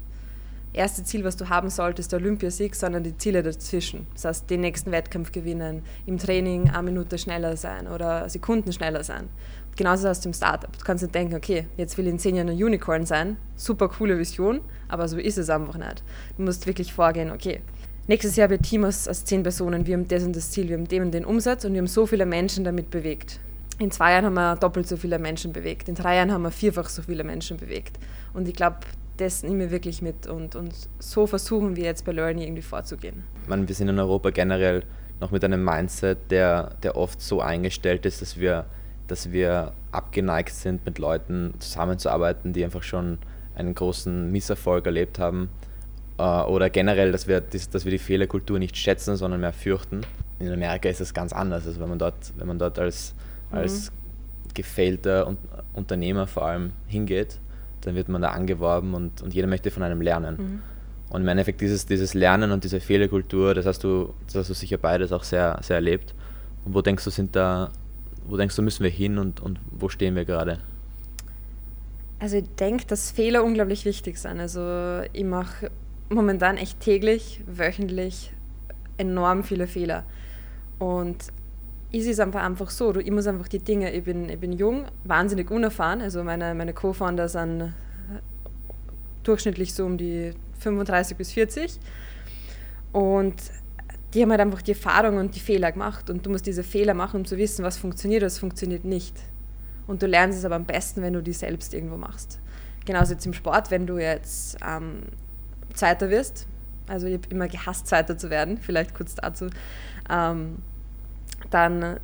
erste 0.72 1.02
Ziel, 1.05 1.25
was 1.25 1.37
du 1.37 1.49
haben 1.49 1.69
solltest, 1.70 2.12
der 2.12 2.20
Olympiasieg, 2.20 2.75
sondern 2.75 3.02
die 3.02 3.17
Ziele 3.17 3.43
dazwischen. 3.43 4.06
Das 4.14 4.25
heißt, 4.25 4.50
den 4.50 4.61
nächsten 4.61 4.93
Wettkampf 4.93 5.32
gewinnen, 5.32 5.82
im 6.06 6.19
Training 6.19 6.70
eine 6.70 6.82
Minute 6.82 7.19
schneller 7.19 7.56
sein 7.56 7.88
oder 7.88 8.28
Sekunden 8.28 8.72
schneller 8.72 9.02
sein. 9.05 9.28
genauso 9.76 10.08
hast 10.08 10.25
du 10.25 10.28
im 10.28 10.32
Startup. 10.32 10.70
Du 10.76 10.84
kannst 10.84 11.02
nicht 11.02 11.14
denken, 11.14 11.34
okay, 11.34 11.67
jetzt 11.76 11.96
will 11.96 12.06
ich 12.06 12.12
in 12.12 12.19
zehn 12.19 12.37
Jahren 12.37 12.50
ein 12.50 12.62
Unicorn 12.62 13.06
sein, 13.06 13.37
super 13.56 13.88
coole 13.88 14.19
Vision, 14.19 14.61
aber 14.88 15.08
so 15.08 15.17
ist 15.17 15.38
es 15.38 15.50
einfach 15.50 15.77
nicht. 15.77 16.03
Du 16.36 16.43
musst 16.43 16.67
wirklich 16.67 16.93
vorgehen, 16.93 17.31
okay, 17.31 17.60
nächstes 18.06 18.36
Jahr 18.36 18.50
wird 18.50 18.62
Team 18.62 18.84
aus, 18.84 19.08
aus 19.08 19.24
zehn 19.24 19.43
Personen, 19.43 19.86
wir 19.86 19.94
haben 19.94 20.06
das 20.06 20.22
und 20.22 20.36
das 20.36 20.50
Ziel, 20.50 20.69
wir 20.69 20.77
haben 20.77 20.89
dem 20.89 21.05
und 21.05 21.12
den 21.12 21.24
Umsatz 21.24 21.65
und 21.65 21.72
wir 21.72 21.79
haben 21.79 21.86
so 21.86 22.06
viele 22.06 22.27
Menschen 22.27 22.65
damit 22.65 22.91
bewegt. 22.91 23.41
In 23.79 23.91
zwei 23.91 24.12
Jahren 24.12 24.27
haben 24.27 24.34
wir 24.34 24.56
doppelt 24.56 24.86
so 24.86 24.98
viele 24.98 25.19
Menschen 25.19 25.55
bewegt. 25.55 25.89
In 25.89 25.94
drei 25.94 26.17
Jahren 26.17 26.31
haben 26.31 26.43
wir 26.43 26.50
vierfach 26.50 26.91
so 26.91 27.00
viele 27.00 27.24
Menschen 27.24 27.56
bewegt. 27.56 27.98
Und 28.34 28.46
ich 28.46 28.55
glaube, 28.55 28.77
das 29.20 29.43
nehmen 29.43 29.60
wir 29.60 29.70
wirklich 29.70 30.00
mit 30.00 30.27
und, 30.27 30.56
und 30.56 30.72
so 30.98 31.27
versuchen 31.27 31.77
wir 31.77 31.84
jetzt 31.84 32.05
bei 32.05 32.12
Learning 32.12 32.43
irgendwie 32.43 32.62
vorzugehen. 32.62 33.22
Ich 33.43 33.48
meine, 33.48 33.69
wir 33.69 33.74
sind 33.74 33.89
in 33.89 33.98
Europa 33.98 34.31
generell 34.31 34.84
noch 35.20 35.31
mit 35.31 35.44
einem 35.44 35.62
Mindset, 35.62 36.31
der, 36.31 36.74
der 36.82 36.96
oft 36.96 37.20
so 37.20 37.43
eingestellt 37.43 38.06
ist, 38.06 38.22
dass 38.22 38.41
wir, 38.41 38.65
dass 39.08 39.31
wir 39.31 39.72
abgeneigt 39.93 40.55
sind, 40.55 40.86
mit 40.86 40.98
Leuten 40.98 41.53
zusammenzuarbeiten, 41.58 42.55
die 42.55 42.65
einfach 42.65 42.82
schon 42.82 43.19
einen 43.55 43.74
großen 43.74 44.32
Misserfolg 44.32 44.86
erlebt 44.86 45.19
haben. 45.19 45.50
Äh, 46.17 46.22
oder 46.22 46.70
generell, 46.70 47.12
dass 47.12 47.29
wir, 47.29 47.43
dass 47.43 47.84
wir 47.84 47.93
die 47.93 47.98
Fehlerkultur 47.98 48.58
nicht 48.58 48.77
schätzen, 48.79 49.17
sondern 49.17 49.41
mehr 49.41 49.53
fürchten. 49.53 50.00
In 50.39 50.50
Amerika 50.50 50.89
ist 50.89 51.03
es 51.03 51.12
ganz 51.12 51.34
anders. 51.34 51.67
Also 51.67 51.79
wenn 51.81 51.91
man 51.91 51.98
dort, 51.98 52.32
wenn 52.39 52.46
man 52.46 52.58
dort 52.58 52.79
als, 52.79 53.15
mhm. 53.50 53.58
als 53.58 53.93
gefällter 54.55 55.36
Unternehmer 55.74 56.27
vor 56.27 56.46
allem 56.46 56.72
hingeht, 56.86 57.39
dann 57.82 57.94
wird 57.94 58.08
man 58.08 58.22
da 58.22 58.31
angeworben 58.31 58.94
und, 58.94 59.22
und 59.22 59.34
jeder 59.34 59.46
möchte 59.46 59.70
von 59.70 59.82
einem 59.82 60.01
lernen. 60.01 60.37
Mhm. 60.37 60.63
Und 61.10 61.22
im 61.22 61.29
Endeffekt 61.29 61.60
dieses, 61.60 61.87
dieses 61.87 62.15
Lernen 62.15 62.53
und 62.53 62.63
diese 62.63 62.81
Fehlerkultur, 62.81 63.55
das 63.55 63.67
hast 63.67 63.82
du, 63.82 64.15
das 64.27 64.37
hast 64.37 64.51
du 64.51 64.55
sicher 64.55 64.79
beides 64.79 65.13
auch 65.13 65.25
sehr, 65.25 65.58
sehr 65.63 65.77
erlebt. 65.77 66.15
Und 66.65 66.75
wo 66.75 66.82
denkst 66.82 67.05
du, 67.05 67.10
sind 67.10 67.34
da, 67.34 67.70
wo 68.27 68.37
denkst 68.37 68.55
du, 68.55 68.63
müssen 68.63 68.84
wir 68.84 68.91
hin 68.91 69.19
und, 69.19 69.41
und 69.41 69.58
wo 69.72 69.89
stehen 69.89 70.15
wir 70.15 70.25
gerade? 70.25 70.58
Also 72.20 72.37
ich 72.37 72.49
denke, 72.60 72.87
dass 72.87 73.10
Fehler 73.10 73.43
unglaublich 73.43 73.84
wichtig 73.84 74.19
sind. 74.19 74.39
Also 74.39 75.01
ich 75.13 75.25
mache 75.25 75.70
momentan 76.10 76.58
echt 76.58 76.79
täglich, 76.81 77.41
wöchentlich 77.46 78.32
enorm 78.99 79.43
viele 79.43 79.67
Fehler. 79.67 80.05
Und 80.79 81.17
ist 81.93 82.06
es 82.06 82.20
einfach, 82.20 82.43
einfach 82.43 82.70
so, 82.70 82.94
ich 82.97 83.11
muss 83.11 83.27
einfach 83.27 83.49
die 83.49 83.59
Dinge, 83.59 83.93
ich 83.93 84.05
bin, 84.05 84.29
ich 84.29 84.39
bin 84.39 84.53
jung, 84.53 84.85
wahnsinnig 85.05 85.51
unerfahren, 85.51 86.01
also 86.01 86.23
meine, 86.23 86.55
meine 86.55 86.73
Co-Founder 86.73 87.29
sind 87.29 87.73
durchschnittlich 89.23 89.75
so 89.75 89.85
um 89.85 89.99
die 89.99 90.32
35 90.61 91.17
bis 91.17 91.32
40 91.32 91.79
und 92.93 93.35
die 94.15 94.23
haben 94.23 94.31
halt 94.31 94.41
einfach 94.41 94.63
die 94.63 94.73
Erfahrung 94.73 95.19
und 95.19 95.35
die 95.35 95.41
Fehler 95.41 95.70
gemacht. 95.73 96.11
Und 96.11 96.27
du 96.27 96.31
musst 96.31 96.47
diese 96.47 96.65
Fehler 96.65 96.94
machen, 96.94 97.20
um 97.20 97.25
zu 97.25 97.37
wissen, 97.37 97.65
was 97.65 97.77
funktioniert, 97.77 98.23
was 98.23 98.39
funktioniert 98.39 98.85
nicht. 98.85 99.17
Und 99.87 100.03
du 100.03 100.06
lernst 100.06 100.39
es 100.39 100.44
aber 100.44 100.56
am 100.56 100.65
besten, 100.65 101.03
wenn 101.03 101.13
du 101.13 101.23
die 101.23 101.32
selbst 101.32 101.75
irgendwo 101.75 101.97
machst. 101.97 102.41
Genauso 102.87 103.13
jetzt 103.13 103.27
im 103.27 103.35
Sport, 103.35 103.70
wenn 103.70 103.87
du 103.87 103.99
jetzt 103.99 104.56
ähm, 104.67 105.03
Zweiter 105.75 106.11
wirst, 106.11 106.47
also 106.89 107.06
ich 107.06 107.15
habe 107.15 107.29
immer 107.31 107.47
gehasst, 107.47 107.87
Zweiter 107.87 108.19
zu 108.19 108.31
werden, 108.31 108.59
vielleicht 108.59 108.94
kurz 108.94 109.15
dazu, 109.15 109.47
ähm, 110.09 110.56
dann 111.51 111.99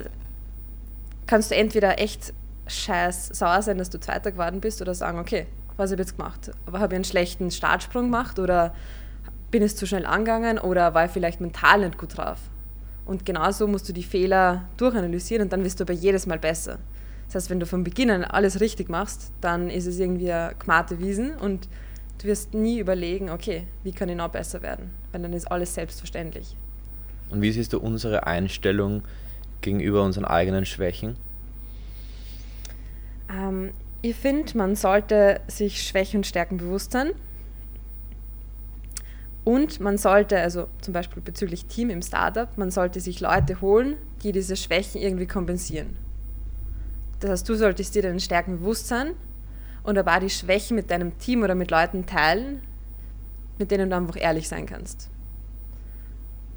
kannst 1.27 1.51
du 1.51 1.57
entweder 1.57 2.01
echt 2.01 2.33
scheiß 2.67 3.29
sauer 3.29 3.63
sein, 3.63 3.79
dass 3.79 3.91
du 3.91 4.01
Zweiter 4.01 4.33
geworden 4.33 4.61
bist 4.61 4.81
oder 4.81 4.95
sagen, 4.95 5.19
okay, 5.19 5.47
was 5.77 5.91
habe 5.91 6.01
ich 6.01 6.09
jetzt 6.09 6.17
gemacht? 6.17 6.51
Aber 6.67 6.81
habe 6.81 6.95
ich 6.95 6.97
einen 6.97 7.05
schlechten 7.05 7.51
Startsprung 7.51 8.05
gemacht 8.05 8.39
oder 8.39 8.75
bin 9.51 9.63
ich 9.63 9.77
zu 9.77 9.87
schnell 9.87 10.07
angegangen 10.07 10.59
oder 10.59 10.95
war 10.95 11.05
ich 11.05 11.11
vielleicht 11.11 11.41
mental 11.41 11.81
nicht 11.81 11.99
gut 11.99 12.17
drauf? 12.17 12.39
Und 13.05 13.25
genauso 13.25 13.69
musst 13.69 13.89
du 13.89 13.93
die 13.93 14.03
Fehler 14.03 14.65
durchanalysieren 14.79 15.45
und 15.45 15.53
dann 15.53 15.65
wirst 15.65 15.79
du 15.79 15.85
aber 15.85 15.93
jedes 15.93 16.27
Mal 16.27 16.39
besser. 16.39 16.79
Das 17.27 17.37
heißt, 17.37 17.51
wenn 17.51 17.61
du 17.61 17.67
von 17.67 17.85
Beginn 17.85 18.11
an 18.11 18.25
alles 18.25 18.61
richtig 18.61 18.89
machst, 18.89 19.33
dann 19.41 19.71
ist 19.71 19.87
es 19.87 19.99
irgendwie 19.99 20.33
eine 20.33 20.55
gemarte 20.59 20.99
Wiesen 20.99 21.37
und 21.37 21.69
du 22.19 22.27
wirst 22.27 22.55
nie 22.55 22.79
überlegen, 22.79 23.31
okay, 23.31 23.67
wie 23.85 23.93
kann 23.93 24.09
ich 24.09 24.17
noch 24.17 24.29
besser 24.29 24.63
werden? 24.63 24.91
Weil 25.13 25.23
dann 25.23 25.33
ist 25.33 25.47
alles 25.51 25.75
selbstverständlich. 25.75 26.57
Und 27.31 27.43
wie 27.43 27.53
siehst 27.53 27.73
du 27.73 27.79
unsere 27.81 28.27
Einstellung 28.27 29.03
gegenüber 29.67 30.03
unseren 30.03 30.25
eigenen 30.25 30.65
Schwächen? 30.65 31.17
Ähm, 33.31 33.73
ich 34.01 34.17
finde, 34.17 34.57
man 34.57 34.77
sollte 34.77 35.41
sich 35.49 35.83
Schwächen 35.83 36.19
und 36.19 36.27
Stärken 36.27 36.57
bewusst 36.57 36.93
sein. 36.93 37.11
Und 39.45 39.81
man 39.81 39.99
sollte, 39.99 40.39
also 40.41 40.69
zum 40.81 40.95
Beispiel 40.95 41.23
bezüglich 41.23 41.67
Team 41.67 41.91
im 41.91 42.03
Startup, 42.03 42.49
man 42.57 42.71
sollte 42.71 43.01
sich 43.01 43.21
Leute 43.21 43.61
holen, 43.61 43.97
die 44.23 44.33
diese 44.33 44.57
Schwächen 44.57 45.01
irgendwie 45.01 45.27
kompensieren. 45.27 45.97
Das 47.21 47.31
heißt, 47.31 47.49
du 47.49 47.55
solltest 47.55 47.95
dir 47.95 48.03
deinen 48.03 48.21
Stärken 48.21 48.59
bewusst 48.59 48.89
sein 48.89 49.13
und 49.83 49.99
aber 49.99 50.17
auch 50.17 50.21
die 50.21 50.31
Schwächen 50.31 50.75
mit 50.77 50.91
deinem 50.91 51.17
Team 51.19 51.43
oder 51.43 51.55
mit 51.55 51.71
Leuten 51.71 52.07
teilen, 52.07 52.61
mit 53.59 53.71
denen 53.71 53.91
du 53.91 53.97
einfach 53.97 54.21
ehrlich 54.21 54.49
sein 54.49 54.67
kannst. 54.67 55.11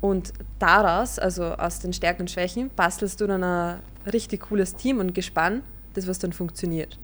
Und 0.01 0.33
daraus, 0.59 1.19
also 1.19 1.45
aus 1.45 1.79
den 1.79 1.93
Stärken 1.93 2.21
und 2.21 2.31
Schwächen, 2.31 2.71
bastelst 2.75 3.19
du 3.19 3.27
dann 3.27 3.43
ein 3.43 3.79
richtig 4.11 4.41
cooles 4.41 4.75
Team 4.75 4.99
und 4.99 5.13
Gespann, 5.13 5.61
das 5.93 6.07
was 6.07 6.19
dann 6.19 6.31
funktioniert. 6.31 6.97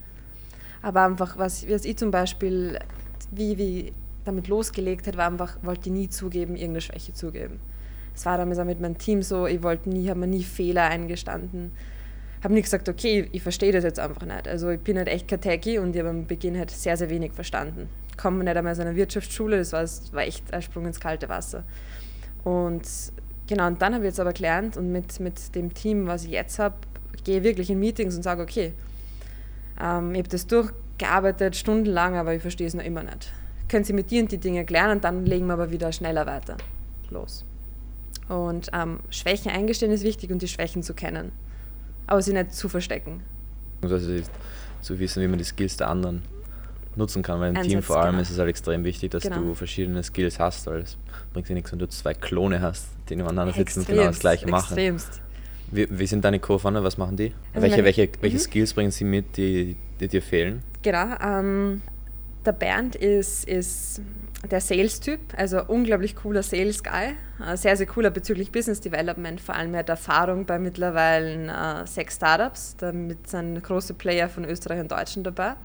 Aber 0.81 1.03
einfach, 1.03 1.37
was, 1.37 1.67
was 1.69 1.83
ich 1.83 1.97
zum 1.97 2.11
Beispiel, 2.11 2.79
wie, 3.31 3.57
wie 3.57 3.93
damit 4.23 4.47
losgelegt 4.47 5.07
hat, 5.07 5.17
war 5.17 5.27
einfach, 5.27 5.57
wollte 5.61 5.89
nie 5.89 6.09
zugeben, 6.09 6.55
irgendeine 6.55 6.81
Schwäche 6.81 7.13
zugeben. 7.13 7.59
Es 8.15 8.25
war 8.25 8.37
damals 8.37 8.59
auch 8.59 8.65
mit 8.65 8.79
meinem 8.79 8.97
Team 8.97 9.21
so, 9.21 9.45
ich 9.45 9.61
wollte 9.61 9.89
nie, 9.89 10.09
habe 10.09 10.21
mir 10.21 10.27
nie 10.27 10.43
Fehler 10.43 10.83
eingestanden. 10.83 11.71
Habe 12.43 12.53
nie 12.53 12.61
gesagt, 12.61 12.87
okay, 12.87 13.27
ich 13.31 13.41
verstehe 13.41 13.71
das 13.71 13.83
jetzt 13.83 13.99
einfach 13.99 14.25
nicht. 14.25 14.47
Also 14.47 14.69
ich 14.69 14.79
bin 14.79 14.97
halt 14.97 15.07
echt 15.07 15.27
kein 15.27 15.41
Techie 15.41 15.79
und 15.79 15.95
ich 15.95 15.99
habe 15.99 16.09
am 16.09 16.27
Beginn 16.27 16.57
halt 16.57 16.71
sehr, 16.71 16.95
sehr 16.95 17.09
wenig 17.09 17.33
verstanden. 17.33 17.89
Ich 18.09 18.17
komme 18.17 18.43
nicht 18.43 18.55
einmal 18.55 18.71
aus 18.71 18.79
einer 18.79 18.95
Wirtschaftsschule, 18.95 19.57
das 19.57 19.73
war, 19.73 19.81
das 19.81 20.13
war 20.13 20.23
echt 20.23 20.53
ein 20.53 20.61
Sprung 20.61 20.85
ins 20.85 20.99
kalte 20.99 21.27
Wasser. 21.27 21.63
Und 22.45 22.83
genau, 23.47 23.67
und 23.67 23.81
dann 23.81 23.93
habe 23.93 24.05
ich 24.05 24.09
jetzt 24.09 24.19
aber 24.21 24.31
gelernt 24.31 24.77
und 24.77 24.91
mit, 24.91 25.19
mit 25.19 25.53
dem 25.55 25.73
Team, 25.73 26.07
was 26.07 26.23
ich 26.23 26.31
jetzt 26.31 26.59
habe, 26.59 26.75
gehe 27.23 27.39
ich 27.39 27.43
wirklich 27.43 27.69
in 27.69 27.79
Meetings 27.79 28.15
und 28.15 28.21
sage, 28.21 28.43
okay, 28.43 28.71
ähm, 29.81 30.11
ich 30.11 30.19
habe 30.19 30.29
das 30.29 30.47
durchgearbeitet, 30.47 31.55
stundenlang, 31.55 32.15
aber 32.15 32.35
ich 32.35 32.41
verstehe 32.41 32.67
es 32.67 32.75
noch 32.75 32.83
immer 32.83 33.03
nicht. 33.03 33.33
Können 33.67 33.83
Sie 33.83 33.93
mit 33.93 34.11
dir 34.11 34.21
und 34.21 34.31
die 34.31 34.37
Dinge 34.37 34.63
klären 34.63 34.91
und 34.91 35.03
dann 35.03 35.25
legen 35.25 35.47
wir 35.47 35.53
aber 35.53 35.71
wieder 35.71 35.91
schneller 35.91 36.27
weiter 36.27 36.55
los. 37.09 37.45
Und 38.29 38.69
ähm, 38.73 38.99
Schwächen 39.09 39.51
eingestehen 39.51 39.91
ist 39.91 40.03
wichtig 40.03 40.31
und 40.31 40.41
die 40.41 40.47
Schwächen 40.47 40.83
zu 40.83 40.93
kennen, 40.93 41.31
aber 42.07 42.21
sie 42.21 42.33
nicht 42.33 42.53
zu 42.53 42.69
verstecken. 42.69 43.21
Also 43.81 43.97
zu 44.81 44.99
wissen, 44.99 45.21
wie 45.23 45.27
man 45.27 45.39
die 45.39 45.43
Skills 45.43 45.77
der 45.77 45.89
anderen 45.89 46.21
nutzen 46.97 47.23
kann, 47.23 47.39
weil 47.39 47.49
im 47.49 47.57
Einsatz, 47.57 47.71
Team 47.71 47.81
vor 47.81 47.97
allem 47.97 48.11
genau. 48.11 48.21
ist 48.21 48.31
es 48.31 48.39
halt 48.39 48.49
extrem 48.49 48.83
wichtig, 48.83 49.11
dass 49.11 49.23
genau. 49.23 49.37
du 49.37 49.55
verschiedene 49.55 50.03
Skills 50.03 50.39
hast, 50.39 50.67
weil 50.67 50.81
es 50.81 50.97
bringt 51.33 51.49
dir 51.49 51.53
nichts, 51.53 51.71
wenn 51.71 51.79
du 51.79 51.87
zwei 51.87 52.13
Klone 52.13 52.61
hast, 52.61 52.87
die 53.09 53.15
nebeneinander 53.15 53.53
sitzen 53.53 53.79
und 53.79 53.87
genau 53.87 54.05
das 54.05 54.19
gleiche 54.19 54.47
machen. 54.47 54.77
Extremst. 54.77 55.21
Wie, 55.71 55.87
wie 55.89 56.07
sind 56.07 56.23
deine 56.23 56.39
Co-Founder, 56.39 56.83
was 56.83 56.97
machen 56.97 57.17
die? 57.17 57.33
Also 57.53 57.67
welche 57.67 57.83
welche, 57.83 58.09
welche 58.21 58.37
mhm. 58.37 58.41
Skills 58.41 58.73
bringen 58.73 58.91
sie 58.91 59.03
mit, 59.03 59.37
die, 59.37 59.75
die 59.99 60.07
dir 60.07 60.21
fehlen? 60.21 60.61
Genau, 60.83 61.15
ähm, 61.21 61.81
der 62.45 62.51
Bernd 62.51 62.95
ist, 62.95 63.45
ist 63.45 64.01
der 64.49 64.61
Sales-Typ, 64.61 65.19
also 65.35 65.63
unglaublich 65.65 66.15
cooler 66.15 66.43
Sales-Guy, 66.43 67.15
äh, 67.45 67.57
sehr, 67.57 67.75
sehr 67.75 67.87
cooler 67.87 68.11
bezüglich 68.11 68.51
Business 68.51 68.81
Development, 68.81 69.41
vor 69.41 69.55
allem 69.55 69.73
er 69.73 69.79
hat 69.79 69.89
Erfahrung 69.89 70.45
bei 70.45 70.59
mittlerweile 70.59 71.51
äh, 71.83 71.87
sechs 71.87 72.15
Startups, 72.15 72.75
damit 72.77 73.27
sind 73.27 73.63
große 73.63 73.95
Player 73.95 74.29
von 74.29 74.45
Österreich 74.45 74.79
und 74.79 74.91
Deutschland 74.91 75.25
dabei. 75.25 75.55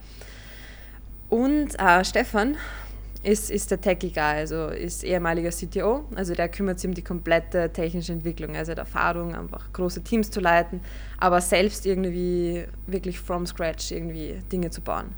Und 1.31 1.79
äh, 1.79 2.05
Stefan 2.05 2.57
ist, 3.23 3.51
ist 3.51 3.71
der 3.71 3.81
Techie 3.81 4.11
Guy, 4.11 4.21
also 4.21 4.67
ist 4.67 5.05
ehemaliger 5.05 5.51
CTO, 5.51 6.05
also 6.15 6.35
der 6.35 6.49
kümmert 6.49 6.81
sich 6.81 6.89
um 6.89 6.95
die 6.95 7.03
komplette 7.03 7.71
technische 7.71 8.13
Entwicklung, 8.13 8.57
also 8.57 8.73
Erfahrung, 8.73 9.35
einfach 9.35 9.73
große 9.73 10.03
Teams 10.03 10.31
zu 10.31 10.41
leiten, 10.41 10.81
aber 11.19 11.41
selbst 11.41 11.87
irgendwie 11.87 12.65
wirklich 12.87 13.21
from 13.21 13.47
scratch 13.47 13.93
irgendwie 13.93 14.41
Dinge 14.51 14.71
zu 14.71 14.81
bauen. 14.81 15.15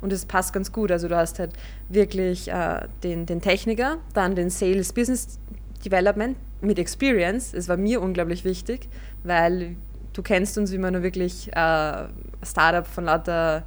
Und 0.00 0.12
es 0.12 0.24
passt 0.24 0.54
ganz 0.54 0.72
gut, 0.72 0.90
also 0.90 1.08
du 1.08 1.16
hast 1.16 1.38
halt 1.38 1.52
wirklich 1.88 2.48
äh, 2.48 2.86
den, 3.02 3.26
den 3.26 3.42
Techniker, 3.42 3.98
dann 4.14 4.34
den 4.34 4.48
Sales 4.48 4.92
Business 4.92 5.38
Development 5.84 6.36
mit 6.62 6.78
Experience, 6.78 7.52
das 7.52 7.68
war 7.68 7.76
mir 7.76 8.00
unglaublich 8.00 8.44
wichtig, 8.44 8.88
weil 9.24 9.76
du 10.12 10.22
kennst 10.22 10.56
uns, 10.56 10.72
wie 10.72 10.78
man 10.78 11.02
wirklich 11.02 11.48
äh, 11.48 12.04
Startup 12.44 12.86
von 12.86 13.04
lauter 13.04 13.64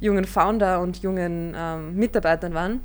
jungen 0.00 0.24
Founder 0.24 0.80
und 0.80 1.02
jungen 1.02 1.54
ähm, 1.56 1.94
Mitarbeitern 1.94 2.54
waren. 2.54 2.80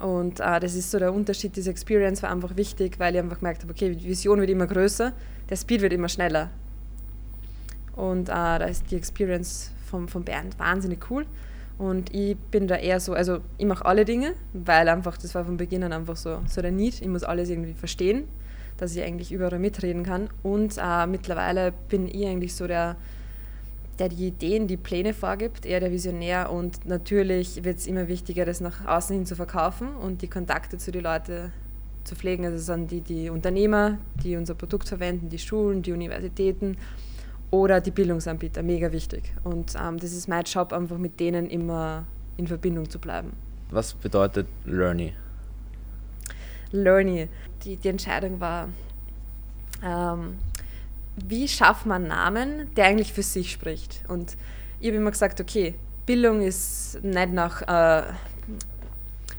Und 0.00 0.38
äh, 0.38 0.60
das 0.60 0.74
ist 0.74 0.90
so 0.90 0.98
der 0.98 1.12
Unterschied, 1.12 1.56
diese 1.56 1.70
Experience 1.70 2.22
war 2.22 2.30
einfach 2.30 2.56
wichtig, 2.56 2.98
weil 2.98 3.14
ich 3.14 3.20
einfach 3.20 3.38
gemerkt 3.38 3.62
habe, 3.62 3.72
okay, 3.72 3.94
die 3.94 4.08
Vision 4.08 4.40
wird 4.40 4.50
immer 4.50 4.66
größer, 4.66 5.12
der 5.50 5.56
Speed 5.56 5.80
wird 5.80 5.92
immer 5.92 6.08
schneller. 6.08 6.50
Und 7.96 8.28
äh, 8.28 8.32
da 8.32 8.64
ist 8.64 8.90
die 8.90 8.96
Experience 8.96 9.72
vom, 9.90 10.06
vom 10.06 10.22
Bernd 10.22 10.56
wahnsinnig 10.58 11.10
cool. 11.10 11.26
Und 11.78 12.14
ich 12.14 12.36
bin 12.36 12.68
da 12.68 12.76
eher 12.76 13.00
so, 13.00 13.12
also 13.14 13.38
ich 13.56 13.66
mache 13.66 13.84
alle 13.84 14.04
Dinge, 14.04 14.34
weil 14.52 14.88
einfach, 14.88 15.16
das 15.16 15.34
war 15.34 15.44
von 15.44 15.56
Beginn 15.56 15.82
an 15.82 15.92
einfach 15.92 16.16
so, 16.16 16.40
so 16.46 16.60
der 16.60 16.72
Need, 16.72 17.00
ich 17.00 17.08
muss 17.08 17.24
alles 17.24 17.50
irgendwie 17.50 17.74
verstehen, 17.74 18.24
dass 18.76 18.94
ich 18.94 19.02
eigentlich 19.02 19.32
überall 19.32 19.58
mitreden 19.58 20.04
kann. 20.04 20.28
Und 20.42 20.76
äh, 20.78 21.06
mittlerweile 21.06 21.72
bin 21.88 22.06
ich 22.06 22.26
eigentlich 22.26 22.54
so 22.54 22.68
der, 22.68 22.96
der 23.98 24.08
die 24.08 24.28
Ideen, 24.28 24.68
die 24.68 24.76
Pläne 24.76 25.12
vorgibt, 25.12 25.66
eher 25.66 25.80
der 25.80 25.90
Visionär 25.90 26.50
und 26.50 26.86
natürlich 26.86 27.64
wird 27.64 27.78
es 27.78 27.86
immer 27.86 28.08
wichtiger, 28.08 28.44
das 28.44 28.60
nach 28.60 28.86
außen 28.86 29.14
hin 29.14 29.26
zu 29.26 29.34
verkaufen 29.34 29.88
und 29.96 30.22
die 30.22 30.28
Kontakte 30.28 30.78
zu 30.78 30.92
den 30.92 31.02
Leuten 31.02 31.52
zu 32.04 32.14
pflegen. 32.14 32.44
Also 32.44 32.58
sind 32.58 32.90
die, 32.90 33.00
die 33.00 33.30
Unternehmer, 33.30 33.98
die 34.22 34.36
unser 34.36 34.54
Produkt 34.54 34.88
verwenden, 34.88 35.28
die 35.28 35.38
Schulen, 35.38 35.82
die 35.82 35.92
Universitäten 35.92 36.76
oder 37.50 37.80
die 37.80 37.90
Bildungsanbieter, 37.90 38.62
mega 38.62 38.92
wichtig. 38.92 39.32
Und 39.44 39.74
ähm, 39.80 39.98
das 39.98 40.12
ist 40.12 40.28
mein 40.28 40.44
Job, 40.44 40.72
einfach 40.72 40.98
mit 40.98 41.18
denen 41.18 41.48
immer 41.48 42.04
in 42.36 42.46
Verbindung 42.46 42.88
zu 42.88 42.98
bleiben. 42.98 43.32
Was 43.70 43.94
bedeutet 43.94 44.46
Learny? 44.64 45.12
Learny, 46.70 47.28
die, 47.64 47.76
die 47.76 47.88
Entscheidung 47.88 48.40
war, 48.40 48.68
ähm, 49.82 50.36
wie 51.26 51.48
schafft 51.48 51.86
man 51.86 52.02
einen 52.02 52.08
Namen, 52.08 52.74
der 52.74 52.86
eigentlich 52.86 53.12
für 53.12 53.22
sich 53.22 53.52
spricht? 53.52 54.02
Und 54.08 54.36
ich 54.80 54.88
habe 54.88 54.98
immer 54.98 55.10
gesagt, 55.10 55.40
okay, 55.40 55.74
Bildung 56.06 56.40
ist 56.40 57.02
nicht 57.02 57.32
nach 57.32 57.62
äh, 57.62 58.02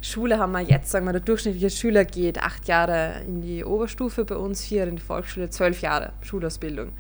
Schule 0.02 0.40
haben 0.40 0.54
wir 0.54 0.62
jetzt, 0.62 0.92
sagen 0.92 1.06
wir, 1.06 1.12
der 1.12 1.22
durchschnittliche 1.22 1.70
Schüler 1.70 2.06
geht 2.06 2.42
acht 2.42 2.68
Jahre 2.68 3.22
in 3.28 3.42
die 3.42 3.66
Oberstufe 3.66 4.24
bei 4.24 4.36
uns, 4.36 4.64
vier 4.64 4.88
in 4.88 4.96
die 4.96 5.02
Volksschule, 5.02 5.50
zwölf 5.50 5.82
Jahre 5.82 6.14
Schulausbildung. 6.22 6.92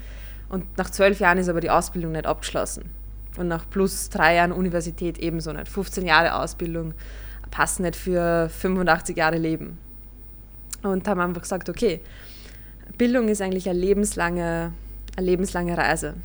Und 0.49 0.77
nach 0.77 0.89
zwölf 0.89 1.19
Jahren 1.19 1.37
ist 1.37 1.47
aber 1.47 1.61
die 1.61 1.69
Ausbildung 1.69 2.11
nicht 2.11 2.25
abgeschlossen. 2.25 2.89
Und 3.37 3.47
nach 3.47 3.69
plus 3.69 4.09
drei 4.09 4.35
Jahren 4.35 4.51
Universität 4.51 5.17
ebenso 5.19 5.53
nicht. 5.53 5.69
15 5.69 6.05
Jahre 6.05 6.35
Ausbildung 6.35 6.93
passen 7.51 7.83
nicht 7.83 7.95
für 7.95 8.49
85 8.49 9.15
Jahre 9.15 9.37
Leben. 9.37 9.77
Und 10.81 11.07
haben 11.07 11.21
einfach 11.21 11.41
gesagt, 11.41 11.69
okay, 11.69 12.01
Bildung 12.99 13.29
ist 13.29 13.41
eigentlich 13.41 13.69
eine 13.69 13.79
lebenslange, 13.79 14.73
eine 15.15 15.25
lebenslange 15.25 15.77
Reise. 15.77 16.15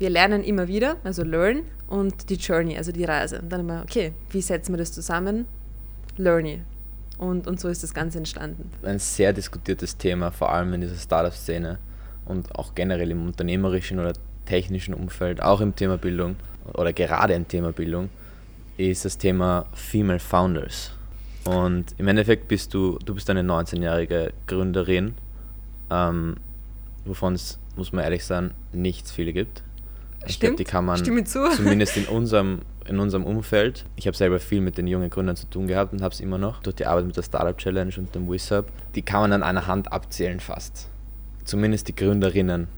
Wir 0.00 0.10
lernen 0.10 0.42
immer 0.42 0.66
wieder, 0.66 0.96
also 1.04 1.22
learn 1.22 1.62
und 1.86 2.30
die 2.30 2.34
Journey, 2.34 2.76
also 2.76 2.90
die 2.90 3.04
Reise. 3.04 3.40
Und 3.40 3.48
dann 3.48 3.60
immer, 3.60 3.84
okay, 3.84 4.12
wie 4.30 4.42
setzen 4.42 4.72
wir 4.72 4.78
das 4.78 4.90
zusammen? 4.90 5.46
Learning. 6.16 6.62
Und, 7.16 7.46
und 7.46 7.60
so 7.60 7.68
ist 7.68 7.84
das 7.84 7.94
Ganze 7.94 8.18
entstanden. 8.18 8.72
Ein 8.82 8.98
sehr 8.98 9.32
diskutiertes 9.32 9.96
Thema, 9.96 10.32
vor 10.32 10.52
allem 10.52 10.72
in 10.72 10.80
dieser 10.80 10.96
Startup-Szene 10.96 11.78
und 12.24 12.56
auch 12.56 12.74
generell 12.74 13.12
im 13.12 13.24
unternehmerischen 13.24 14.00
oder 14.00 14.14
technischen 14.46 14.94
Umfeld, 14.94 15.40
auch 15.40 15.60
im 15.60 15.76
Thema 15.76 15.96
Bildung 15.96 16.34
oder 16.74 16.92
gerade 16.92 17.34
im 17.34 17.46
Thema 17.46 17.70
Bildung, 17.70 18.10
ist 18.78 19.04
das 19.04 19.16
Thema 19.16 19.66
Female 19.74 20.18
Founders. 20.18 20.90
Und 21.44 21.94
im 21.98 22.08
Endeffekt 22.08 22.48
bist 22.48 22.74
du, 22.74 22.98
du 22.98 23.14
bist 23.14 23.30
eine 23.30 23.42
19-jährige 23.42 24.32
Gründerin 24.48 25.14
ähm, 25.90 26.36
wovon 27.04 27.34
es, 27.34 27.58
muss 27.76 27.92
man 27.92 28.04
ehrlich 28.04 28.24
sagen, 28.24 28.52
nichts 28.72 29.12
viele 29.12 29.32
gibt. 29.32 29.62
Ich 30.26 30.38
glaube, 30.38 30.56
die 30.56 30.64
kann 30.64 30.84
man 30.84 31.02
zumindest 31.02 31.96
in 31.96 32.04
unserem, 32.08 32.60
in 32.86 32.98
unserem 32.98 33.24
Umfeld. 33.24 33.86
Ich 33.96 34.06
habe 34.06 34.16
selber 34.16 34.38
viel 34.38 34.60
mit 34.60 34.76
den 34.76 34.86
jungen 34.86 35.08
Gründern 35.08 35.36
zu 35.36 35.48
tun 35.48 35.66
gehabt 35.66 35.92
und 35.92 36.02
habe 36.02 36.12
es 36.12 36.20
immer 36.20 36.36
noch 36.36 36.62
durch 36.62 36.76
die 36.76 36.86
Arbeit 36.86 37.06
mit 37.06 37.16
der 37.16 37.22
Startup 37.22 37.56
Challenge 37.56 37.92
und 37.96 38.14
dem 38.14 38.30
WISUP. 38.30 38.66
Die 38.94 39.02
kann 39.02 39.22
man 39.22 39.32
an 39.32 39.42
einer 39.42 39.66
Hand 39.66 39.92
abzählen 39.92 40.40
fast. 40.40 40.90
Zumindest 41.44 41.88
die 41.88 41.96
Gründerinnen. 41.96 42.68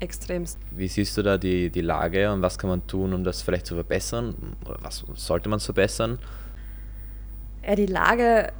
Extremst. 0.00 0.58
Wie 0.70 0.88
siehst 0.88 1.16
du 1.18 1.22
da 1.22 1.38
die, 1.38 1.70
die 1.70 1.80
Lage 1.80 2.32
und 2.32 2.40
was 2.40 2.56
kann 2.56 2.70
man 2.70 2.86
tun, 2.86 3.12
um 3.12 3.24
das 3.24 3.42
vielleicht 3.42 3.66
zu 3.66 3.74
verbessern? 3.74 4.34
Oder 4.64 4.78
was 4.80 5.04
sollte 5.14 5.48
man 5.48 5.60
verbessern? 5.60 6.18
Ja, 7.66 7.74
die 7.74 7.86
Lage 7.86 8.52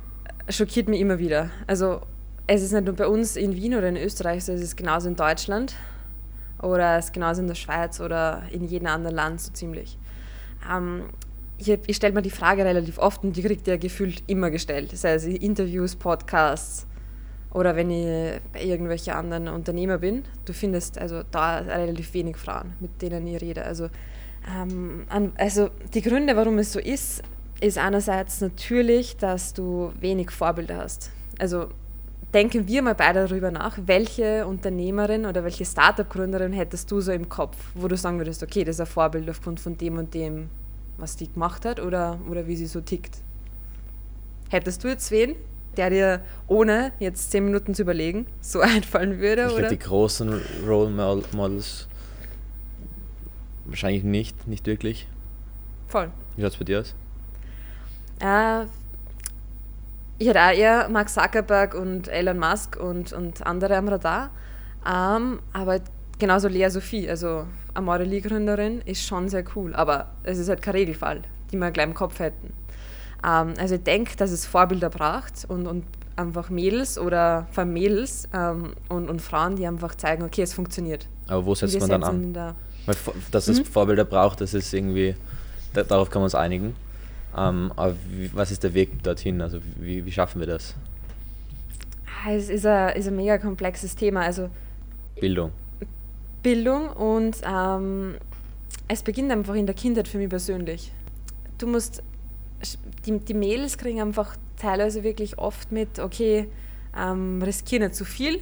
schockiert 0.49 0.89
mich 0.89 1.01
immer 1.01 1.19
wieder. 1.19 1.51
Also 1.67 2.03
es 2.49 2.63
ist 2.63 2.73
nicht 2.73 2.87
nur 2.87 2.95
bei 2.95 3.07
uns 3.07 3.37
in 3.37 3.55
Wien 3.55 3.75
oder 3.75 3.89
in 3.89 3.97
Österreich 3.97 4.45
so, 4.45 4.53
es 4.53 4.63
ist 4.63 4.77
genauso 4.77 5.09
in 5.09 5.17
Deutschland 5.17 5.75
oder 6.63 6.97
es 6.97 7.07
ist 7.07 7.13
genauso 7.13 7.43
in 7.43 7.47
der 7.47 7.55
Schweiz 7.55 8.01
oder 8.01 8.43
in 8.51 8.65
jedem 8.65 8.89
anderen 8.89 9.15
Land 9.15 9.41
so 9.41 9.53
ziemlich. 9.53 9.99
Ähm, 10.69 11.05
ich, 11.59 11.69
ich 11.69 11.97
stelle 11.97 12.15
mir 12.15 12.23
die 12.23 12.31
Frage 12.31 12.65
relativ 12.65 12.99
oft 12.99 13.23
und 13.23 13.37
die 13.37 13.43
kriegt 13.43 13.69
ihr 13.69 13.77
gefühlt 13.77 14.23
immer 14.27 14.51
gestellt. 14.51 14.93
Das 14.93 15.05
heißt, 15.05 15.27
Interviews, 15.27 15.95
Podcasts 15.95 16.87
oder 17.53 17.77
wenn 17.77 17.91
ich 17.91 18.41
bei 18.53 18.63
irgendwelchen 18.63 19.13
anderen 19.13 19.49
Unternehmer 19.49 19.99
bin. 19.99 20.25
Du 20.47 20.55
findest 20.55 20.99
also 20.99 21.23
da 21.31 21.59
relativ 21.59 22.15
wenig 22.15 22.39
Frauen, 22.39 22.75
mit 22.81 23.03
denen 23.03 23.27
ich 23.27 23.43
rede. 23.43 23.65
Also, 23.65 23.89
ähm, 24.59 25.05
also 25.37 25.69
die 25.93 26.01
Gründe, 26.01 26.35
warum 26.35 26.59
es 26.59 26.73
so 26.73 26.79
ist, 26.79 27.23
ist 27.61 27.77
einerseits 27.77 28.41
natürlich, 28.41 29.19
dass 29.19 29.53
du 29.53 29.93
wenig 30.01 30.31
Vorbilder 30.31 30.79
hast. 30.79 31.11
Also 31.39 31.69
denken 32.35 32.69
wir 32.69 32.83
mal 32.83 32.95
beide 32.95 33.27
darüber 33.27 33.51
nach, 33.51 33.79
welche 33.87 34.47
Unternehmerin 34.47 35.27
oder 35.27 35.45
welche 35.45 35.65
Startup-Gründerin 35.65 36.53
hättest 36.53 36.91
du 36.91 37.01
so 37.01 37.13
im 37.13 37.29
Kopf, 37.29 37.57
wo 37.75 37.89
du 37.89 37.97
sagen 37.97 38.19
würdest, 38.19 38.43
okay, 38.43 38.65
das 38.65 38.77
ist 38.77 38.81
ein 38.81 38.87
Vorbild 38.87 39.29
aufgrund 39.31 39.61
von 39.61 39.77
dem 39.77 39.99
und 39.99 40.15
dem, 40.15 40.51
was 40.99 41.17
die 41.17 41.33
gemacht 41.33 41.65
hat 41.65 41.81
oder, 41.81 42.19
oder 42.29 42.47
wie 42.47 42.57
sie 42.57 42.67
so 42.67 42.81
tickt. 42.81 43.19
Hättest 44.51 44.85
du 44.85 44.89
jetzt 44.89 45.11
wen, 45.11 45.37
der 45.77 45.91
dir 45.91 46.21
ohne 46.47 46.93
jetzt 46.99 47.31
zehn 47.31 47.45
Minuten 47.45 47.75
zu 47.75 47.83
überlegen 47.83 48.27
so 48.41 48.61
einfallen 48.63 49.19
würde? 49.19 49.47
Ich 49.47 49.57
glaube, 49.57 49.69
die 49.69 49.79
großen 49.79 50.41
Role 50.67 50.91
Models 50.91 51.89
wahrscheinlich 53.65 54.05
nicht, 54.05 54.47
nicht 54.47 54.67
wirklich. 54.67 55.07
Voll. 55.89 56.11
Wie 56.37 56.43
schaut 56.43 56.53
es 56.53 56.59
bei 56.59 56.65
dir 56.65 56.81
aus? 56.81 56.95
Äh, 58.21 58.67
ich 60.19 60.29
hätte 60.29 60.41
auch 60.41 60.53
eher 60.53 60.89
Mark 60.89 61.09
Zuckerberg 61.09 61.75
und 61.75 62.09
Elon 62.09 62.39
Musk 62.39 62.77
und, 62.77 63.13
und 63.13 63.47
andere 63.47 63.77
am 63.77 63.89
Radar. 63.89 64.31
Ähm, 64.87 65.41
aber 65.53 65.81
genauso 66.19 66.49
Lea 66.49 66.69
Sophie, 66.71 67.09
also 67.09 67.47
Amorelie-Gründerin, 67.75 68.81
ist 68.85 69.03
schon 69.03 69.29
sehr 69.29 69.45
cool. 69.55 69.75
Aber 69.75 70.13
es 70.25 70.39
ist 70.39 70.49
halt 70.49 70.61
kein 70.63 70.75
Regelfall, 70.75 71.23
die 71.53 71.57
wir 71.57 71.71
gleich 71.71 71.87
im 71.87 71.95
Kopf 71.95 72.19
hätten. 72.19 72.53
Ähm, 73.25 73.55
also 73.59 73.77
ich 73.77 73.83
denke, 73.83 74.17
dass 74.17 74.31
es 74.33 74.45
Vorbilder 74.45 74.91
braucht 74.91 75.45
und, 75.49 75.67
und 75.67 75.85
einfach 76.17 76.51
Mädels 76.51 76.99
oder 76.99 77.47
vor 77.53 77.63
allem 77.63 77.73
Mädels 77.73 78.29
ähm, 78.35 78.73
und, 78.89 79.09
und 79.09 79.23
Frauen, 79.23 79.55
die 79.55 79.67
einfach 79.67 79.95
zeigen, 79.95 80.25
okay, 80.25 80.43
es 80.43 80.53
funktioniert. 80.53 81.07
Aber 81.29 81.47
wo 81.47 81.55
setzt 81.55 81.79
man 81.79 81.91
dann 81.91 82.03
an? 82.03 82.35
Weil, 82.87 82.97
dass 83.31 83.47
es 83.47 83.61
mhm. 83.61 83.65
Vorbilder 83.67 84.05
braucht, 84.05 84.41
das 84.41 84.55
ist 84.55 84.73
irgendwie, 84.73 85.15
darauf 85.75 86.11
kann 86.11 86.21
man 86.21 86.25
uns 86.25 86.35
einigen. 86.35 86.75
Ähm, 87.37 87.73
aber 87.77 87.95
wie, 88.09 88.31
was 88.35 88.51
ist 88.51 88.65
der 88.65 88.75
Weg 88.75 89.03
dorthin? 89.03 89.41
Also 89.41 89.61
wie, 89.77 90.05
wie 90.05 90.13
schaffen 90.13 90.41
wir 90.41 90.47
das? 90.47 90.75
Ah, 92.25 92.33
es 92.33 92.49
ist 92.49 92.67
ein, 92.67 92.97
ist 92.97 93.09
ein 93.09 93.17
mega 93.17 93.39
komplexes 93.39 93.95
Thema. 93.95 94.23
Also 94.23 94.51
Bildung. 95.21 95.53
Bildung 96.43 96.89
und 96.91 97.37
ähm, 97.45 98.15
es 98.87 99.03
beginnt 99.03 99.31
einfach 99.31 99.55
in 99.55 99.67
der 99.67 99.75
Kindheit 99.75 100.09
für 100.09 100.19
mich 100.19 100.29
persönlich. 100.29 100.93
Du 101.59 101.67
musst, 101.67 102.03
die, 103.05 103.19
die 103.19 103.35
Mädels 103.35 103.77
kriegen 103.77 104.01
einfach 104.01 104.37
teilweise 104.57 105.03
wirklich 105.03 105.39
oft 105.39 105.73
mit, 105.73 105.99
okay, 105.99 106.49
ähm, 106.97 107.43
riskier 107.43 107.81
nicht 107.81 107.95
zu 107.95 108.05
viel, 108.05 108.41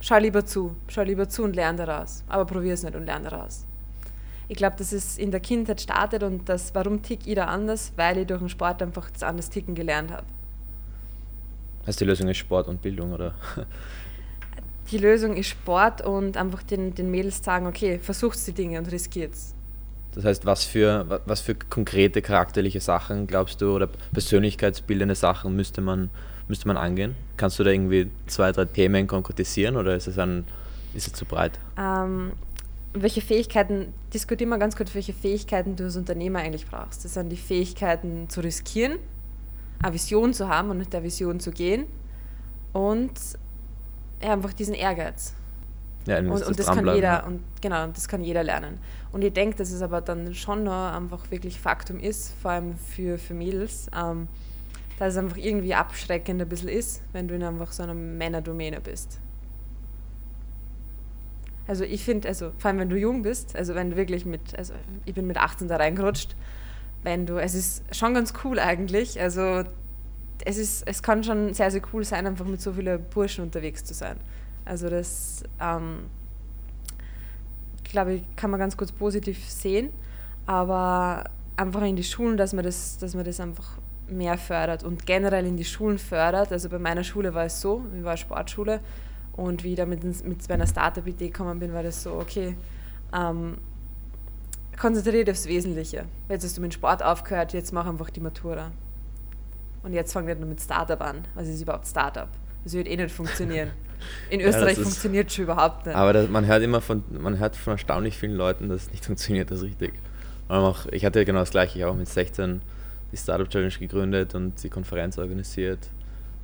schau 0.00 0.18
lieber 0.18 0.46
zu, 0.46 0.76
schau 0.88 1.02
lieber 1.02 1.28
zu 1.28 1.42
und 1.44 1.56
lerne 1.56 1.84
daraus. 1.84 2.24
Aber 2.28 2.44
probier 2.44 2.74
es 2.74 2.82
nicht 2.82 2.94
und 2.94 3.06
lerne 3.06 3.28
daraus 3.28 3.66
ich 4.50 4.56
glaube, 4.56 4.74
dass 4.76 4.90
es 4.90 5.16
in 5.16 5.30
der 5.30 5.38
Kindheit 5.38 5.80
startet 5.80 6.24
und 6.24 6.48
das, 6.48 6.74
warum 6.74 7.02
tick 7.02 7.20
ich 7.24 7.36
da 7.36 7.44
anders? 7.44 7.92
Weil 7.94 8.18
ich 8.18 8.26
durch 8.26 8.40
den 8.40 8.48
Sport 8.48 8.82
einfach 8.82 9.08
das 9.08 9.22
anders 9.22 9.48
ticken 9.48 9.76
gelernt 9.76 10.10
habe. 10.10 10.24
Heißt 11.86 12.00
die 12.00 12.04
Lösung 12.04 12.26
ist 12.26 12.38
Sport 12.38 12.66
und 12.66 12.82
Bildung, 12.82 13.12
oder? 13.12 13.34
Die 14.90 14.98
Lösung 14.98 15.36
ist 15.36 15.46
Sport 15.46 16.04
und 16.04 16.36
einfach 16.36 16.64
den, 16.64 16.96
den 16.96 17.12
Mädels 17.12 17.44
sagen, 17.44 17.68
okay, 17.68 18.00
versucht 18.00 18.44
die 18.44 18.52
Dinge 18.52 18.80
und 18.80 18.90
riskiert's. 18.90 19.54
Das 20.14 20.24
heißt, 20.24 20.44
was 20.44 20.64
für, 20.64 21.20
was 21.26 21.40
für 21.40 21.54
konkrete 21.54 22.20
charakterliche 22.20 22.80
Sachen 22.80 23.28
glaubst 23.28 23.60
du 23.62 23.76
oder 23.76 23.88
persönlichkeitsbildende 24.12 25.14
Sachen 25.14 25.54
müsste 25.54 25.80
man, 25.80 26.10
müsste 26.48 26.66
man 26.66 26.76
angehen? 26.76 27.14
Kannst 27.36 27.60
du 27.60 27.62
da 27.62 27.70
irgendwie 27.70 28.10
zwei, 28.26 28.50
drei 28.50 28.64
Themen 28.64 29.06
konkretisieren 29.06 29.76
oder 29.76 29.94
ist 29.94 30.08
es, 30.08 30.18
ein, 30.18 30.44
ist 30.92 31.06
es 31.06 31.12
zu 31.12 31.24
breit? 31.24 31.60
Ähm, 31.78 32.32
welche 32.92 33.20
Fähigkeiten, 33.20 33.94
diskutieren 34.12 34.50
wir 34.50 34.58
ganz 34.58 34.76
kurz, 34.76 34.94
welche 34.94 35.12
Fähigkeiten 35.12 35.76
du 35.76 35.84
als 35.84 35.96
Unternehmer 35.96 36.40
eigentlich 36.40 36.66
brauchst. 36.66 37.04
Das 37.04 37.14
sind 37.14 37.30
die 37.30 37.36
Fähigkeiten 37.36 38.28
zu 38.28 38.40
riskieren, 38.40 38.98
eine 39.82 39.94
Vision 39.94 40.34
zu 40.34 40.48
haben 40.48 40.70
und 40.70 40.78
mit 40.78 40.92
der 40.92 41.02
Vision 41.02 41.40
zu 41.40 41.50
gehen 41.50 41.86
und 42.72 43.12
ja, 44.22 44.32
einfach 44.32 44.52
diesen 44.52 44.74
Ehrgeiz. 44.74 45.34
Ja, 46.06 46.18
und, 46.18 46.30
und 46.30 46.58
das 46.58 46.66
kann 46.66 46.86
jeder, 46.94 47.26
und 47.26 47.42
genau, 47.60 47.86
das 47.88 48.08
kann 48.08 48.24
jeder 48.24 48.42
lernen. 48.42 48.78
Und 49.12 49.22
ich 49.22 49.32
denke, 49.32 49.56
dass 49.56 49.70
es 49.70 49.82
aber 49.82 50.00
dann 50.00 50.34
schon 50.34 50.64
noch 50.64 50.92
einfach 50.92 51.30
wirklich 51.30 51.60
Faktum 51.60 52.00
ist, 52.00 52.32
vor 52.40 52.52
allem 52.52 52.76
für, 52.76 53.18
für 53.18 53.34
Mädels, 53.34 53.88
ähm, 53.96 54.26
dass 54.98 55.12
es 55.12 55.18
einfach 55.18 55.36
irgendwie 55.36 55.74
abschreckend 55.74 56.40
ein 56.40 56.48
bisschen 56.48 56.68
ist, 56.68 57.02
wenn 57.12 57.28
du 57.28 57.34
in 57.34 57.42
einfach 57.42 57.72
so 57.72 57.82
einer 57.82 57.94
Männerdomäne 57.94 58.80
bist. 58.80 59.20
Also 61.70 61.84
ich 61.84 62.02
finde, 62.02 62.26
also 62.26 62.50
vor 62.58 62.68
allem 62.68 62.80
wenn 62.80 62.88
du 62.88 62.96
jung 62.96 63.22
bist, 63.22 63.54
also 63.54 63.76
wenn 63.76 63.90
du 63.90 63.96
wirklich 63.96 64.26
mit, 64.26 64.58
also 64.58 64.74
ich 65.04 65.14
bin 65.14 65.28
mit 65.28 65.36
18 65.36 65.68
da 65.68 65.76
reingerutscht, 65.76 66.34
wenn 67.04 67.26
du, 67.26 67.36
es 67.36 67.54
ist 67.54 67.84
schon 67.94 68.12
ganz 68.12 68.34
cool 68.42 68.58
eigentlich, 68.58 69.20
also 69.20 69.62
es 70.44 70.58
ist, 70.58 70.82
es 70.88 71.00
kann 71.00 71.22
schon 71.22 71.54
sehr, 71.54 71.70
sehr 71.70 71.80
cool 71.92 72.02
sein, 72.02 72.26
einfach 72.26 72.44
mit 72.44 72.60
so 72.60 72.72
vielen 72.72 73.00
Burschen 73.10 73.44
unterwegs 73.44 73.84
zu 73.84 73.94
sein. 73.94 74.16
Also 74.64 74.90
das, 74.90 75.44
ähm, 75.60 76.06
glaube 77.84 78.14
ich, 78.14 78.22
kann 78.34 78.50
man 78.50 78.58
ganz 78.58 78.76
kurz 78.76 78.90
positiv 78.90 79.48
sehen, 79.48 79.90
aber 80.46 81.22
einfach 81.56 81.82
in 81.82 81.94
die 81.94 82.02
Schulen, 82.02 82.36
dass 82.36 82.52
man 82.52 82.64
das, 82.64 82.98
dass 82.98 83.14
man 83.14 83.24
das 83.24 83.38
einfach 83.38 83.78
mehr 84.08 84.38
fördert 84.38 84.82
und 84.82 85.06
generell 85.06 85.46
in 85.46 85.56
die 85.56 85.64
Schulen 85.64 85.98
fördert. 85.98 86.50
Also 86.50 86.68
bei 86.68 86.80
meiner 86.80 87.04
Schule 87.04 87.32
war 87.32 87.44
es 87.44 87.60
so, 87.60 87.84
ich 87.96 88.02
war 88.02 88.16
Sportschule, 88.16 88.80
und 89.40 89.64
wie 89.64 89.70
ich 89.70 89.76
da 89.76 89.86
mit, 89.86 90.04
mit 90.04 90.48
meiner 90.50 90.66
Startup-Idee 90.66 91.28
gekommen 91.28 91.60
bin, 91.60 91.72
war 91.72 91.82
das 91.82 92.02
so, 92.02 92.12
okay, 92.12 92.56
ähm, 93.14 93.56
konzentriere 94.78 95.24
dich 95.24 95.32
aufs 95.32 95.46
Wesentliche. 95.46 96.04
Jetzt 96.28 96.44
hast 96.44 96.58
du 96.58 96.60
mit 96.60 96.74
Sport 96.74 97.02
aufgehört, 97.02 97.54
jetzt 97.54 97.72
mach 97.72 97.86
einfach 97.86 98.10
die 98.10 98.20
Matura. 98.20 98.70
Und 99.82 99.94
jetzt 99.94 100.12
fangen 100.12 100.26
wir 100.26 100.34
nur 100.34 100.46
mit 100.46 100.60
Startup 100.60 101.00
an. 101.00 101.24
Was 101.34 101.48
ist 101.48 101.62
überhaupt 101.62 101.86
Startup? 101.86 102.28
Das 102.64 102.74
wird 102.74 102.86
eh 102.86 102.96
nicht 102.96 103.10
funktionieren. 103.10 103.70
In 104.30 104.42
Österreich 104.42 104.76
ja, 104.76 104.82
funktioniert 104.82 105.28
es 105.28 105.34
schon 105.34 105.44
überhaupt 105.44 105.86
nicht. 105.86 105.96
Aber 105.96 106.12
das, 106.12 106.28
man 106.28 106.46
hört 106.46 106.62
immer 106.62 106.82
von, 106.82 107.02
man 107.08 107.38
hört 107.38 107.56
von 107.56 107.72
erstaunlich 107.72 108.18
vielen 108.18 108.34
Leuten, 108.34 108.68
dass 108.68 108.82
es 108.82 108.90
nicht 108.90 109.04
funktioniert, 109.06 109.50
das 109.50 109.60
ist 109.60 109.64
richtig. 109.64 109.94
Auch, 110.48 110.84
ich 110.92 111.06
hatte 111.06 111.24
genau 111.24 111.40
das 111.40 111.50
gleiche, 111.50 111.78
ich 111.78 111.82
habe 111.82 111.94
auch 111.94 111.98
mit 111.98 112.08
16 112.08 112.60
die 113.10 113.16
Startup 113.16 113.48
Challenge 113.48 113.72
gegründet 113.72 114.34
und 114.34 114.62
die 114.62 114.68
Konferenz 114.68 115.16
organisiert. 115.16 115.88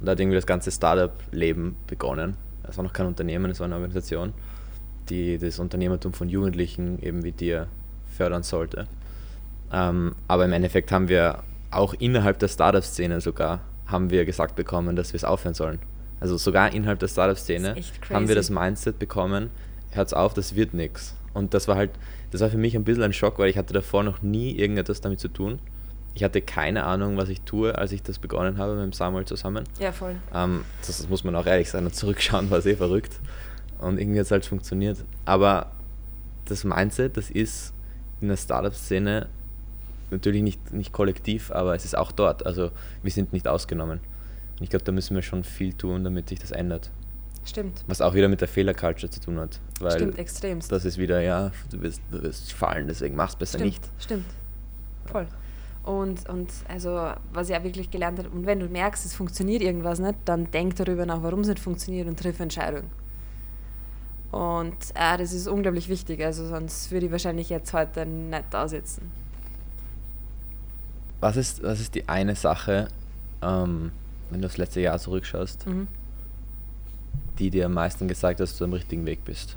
Und 0.01 0.07
da 0.07 0.13
hat 0.13 0.21
irgendwie 0.21 0.37
das 0.37 0.47
ganze 0.47 0.71
Startup-Leben 0.71 1.77
begonnen 1.87 2.39
es 2.69 2.77
war 2.77 2.85
noch 2.85 2.93
kein 2.93 3.07
Unternehmen, 3.07 3.51
es 3.51 3.61
war 3.61 3.67
eine 3.67 3.75
Organisation, 3.75 4.33
die 5.09 5.39
das 5.39 5.59
Unternehmertum 5.59 6.13
von 6.13 6.29
Jugendlichen 6.29 7.01
eben 7.03 7.25
wie 7.25 7.33
dir 7.33 7.69
fördern 8.17 8.43
sollte. 8.43 8.87
Ähm, 9.73 10.15
aber 10.29 10.45
im 10.45 10.53
Endeffekt 10.53 10.93
haben 10.93 11.09
wir 11.09 11.43
auch 11.71 11.95
innerhalb 11.95 12.39
der 12.39 12.49
Startup-Szene 12.49 13.21
sogar 13.21 13.61
haben 13.87 14.11
wir 14.11 14.25
gesagt 14.25 14.57
bekommen, 14.57 14.97
dass 14.97 15.13
wir 15.13 15.19
es 15.19 15.25
aufhören 15.25 15.55
sollen. 15.55 15.79
Also 16.19 16.37
sogar 16.37 16.73
innerhalb 16.73 16.99
der 16.99 17.09
Startup-Szene 17.09 17.77
haben 18.11 18.29
wir 18.29 18.35
das 18.35 18.51
Mindset 18.51 18.99
bekommen, 18.99 19.51
hört's 19.91 20.13
auf, 20.13 20.35
das 20.35 20.57
wird 20.57 20.75
nichts. 20.75 21.15
Und 21.35 21.55
das 21.55 21.69
war 21.69 21.77
halt, 21.77 21.91
das 22.31 22.41
war 22.41 22.49
für 22.49 22.59
mich 22.59 22.75
ein 22.75 22.85
bisschen 22.85 23.03
ein 23.03 23.13
Schock, 23.13 23.39
weil 23.39 23.51
ich 23.51 23.59
hatte 23.59 23.75
davor 23.75 24.03
noch 24.03 24.23
nie 24.23 24.57
irgendetwas 24.57 25.01
damit 25.01 25.21
zu 25.21 25.29
tun 25.29 25.61
ich 26.17 26.25
hatte 26.25 26.41
keine 26.41 26.85
Ahnung, 26.85 27.19
was 27.19 27.29
ich 27.29 27.43
tue, 27.43 27.77
als 27.77 27.93
ich 27.93 28.03
das 28.03 28.19
begonnen 28.19 28.57
habe 28.57 28.75
mit 28.75 28.85
dem 28.85 28.95
Samuel 28.95 29.27
zusammen. 29.27 29.65
Ja, 29.79 29.93
voll. 29.93 30.17
Ähm, 30.33 30.65
das, 30.81 30.97
das, 30.97 31.11
muss 31.11 31.25
man 31.25 31.37
auch 31.37 31.45
ehrlich 31.45 31.69
sein 31.69 31.85
und 31.85 31.95
zurückschauen, 31.95 32.51
war 32.51 32.57
es 32.57 32.65
eh 32.65 32.75
verrückt. 32.75 33.21
Und 33.81 34.01
irgendwie 34.01 34.19
hat 34.19 34.25
es 34.25 34.31
halt 34.31 34.47
funktioniert. 34.47 35.05
Aber 35.27 35.73
das 36.47 36.65
Mindset, 36.65 37.19
das 37.19 37.29
ist 37.29 37.75
in 38.23 38.29
der 38.29 38.39
Startup-Szene 38.39 39.29
natürlich 40.11 40.41
nicht, 40.41 40.73
nicht 40.73 40.91
kollektiv, 40.91 41.51
aber 41.51 41.75
es 41.75 41.85
ist 41.85 41.99
auch 41.99 42.13
dort. 42.13 42.47
Also 42.47 42.71
wir 43.03 43.11
sind 43.11 43.35
nicht 43.35 43.47
ausgenommen. 43.47 44.01
Und 44.59 44.63
ich 44.63 44.71
glaube, 44.71 44.87
da 44.87 44.93
müssen 44.93 45.15
wir 45.17 45.23
schon 45.23 45.45
viel 45.45 45.75
tun, 45.75 46.03
damit 46.03 46.31
sich 46.31 46.39
das 46.39 46.51
ändert. 46.51 46.91
Stimmt. 47.45 47.85
Was 47.89 48.01
auch 48.01 48.15
wieder 48.15 48.29
mit 48.29 48.41
der 48.41 48.49
Fehlerculture 48.49 49.11
zu 49.11 49.21
tun 49.21 49.39
hat. 49.39 49.61
Weil 49.81 49.93
Stimmt, 49.93 50.19
extremst. 50.19 50.73
das 50.73 50.87
ist 50.87 50.97
wieder, 50.97 51.21
ja, 51.21 51.53
du 51.71 51.83
wirst, 51.83 52.01
du 52.11 52.23
wirst 52.23 52.55
fallen, 52.55 52.89
deswegen 52.89 53.17
mach's 53.17 53.37
besser 53.37 53.59
Stimmt, 53.59 53.71
nicht. 53.71 53.91
stimmt. 53.99 54.25
Voll. 55.05 55.27
Und, 55.87 56.29
und 56.29 56.51
also, 56.69 57.13
was 57.33 57.49
ich 57.49 57.57
auch 57.57 57.63
wirklich 57.63 57.91
gelernt 57.91 58.19
habe, 58.19 58.29
und 58.29 58.45
wenn 58.45 58.59
du 58.59 58.67
merkst, 58.67 59.07
es 59.07 59.15
funktioniert 59.15 59.63
irgendwas 59.63 60.01
nicht, 60.01 60.17
dann 60.25 60.51
denk 60.51 60.75
darüber 60.77 61.07
nach, 61.07 61.23
warum 61.23 61.41
es 61.41 61.49
nicht 61.49 61.61
funktioniert 61.61 62.09
und 62.09 62.19
triff 62.19 62.41
Entscheidungen. 62.41 62.91
Und 64.33 64.77
äh, 64.95 65.17
das 65.17 65.33
ist 65.33 65.47
unglaublich 65.47 65.89
wichtig, 65.89 66.23
also 66.25 66.45
sonst 66.49 66.91
würde 66.91 67.07
ich 67.07 67.13
wahrscheinlich 67.13 67.49
jetzt 67.49 67.73
heute 67.73 68.05
nicht 68.05 68.45
da 68.51 68.67
sitzen. 68.67 69.13
Was 71.21 71.37
ist, 71.37 71.63
was 71.63 71.79
ist 71.81 71.95
die 71.95 72.09
eine 72.09 72.35
Sache, 72.35 72.89
ähm, 73.41 73.93
wenn 74.31 74.43
du 74.43 74.49
das 74.49 74.57
letzte 74.59 74.81
Jahr 74.81 74.99
zurückschaust, 74.99 75.67
Mhm. 75.69 75.87
die 77.39 77.51
dir 77.51 77.67
am 77.67 77.75
meisten 77.75 78.09
gesagt 78.09 78.41
hat, 78.41 78.41
dass 78.41 78.59
du 78.59 78.65
am 78.65 78.73
richtigen 78.73 79.07
Weg 79.07 79.25
bist? 79.25 79.57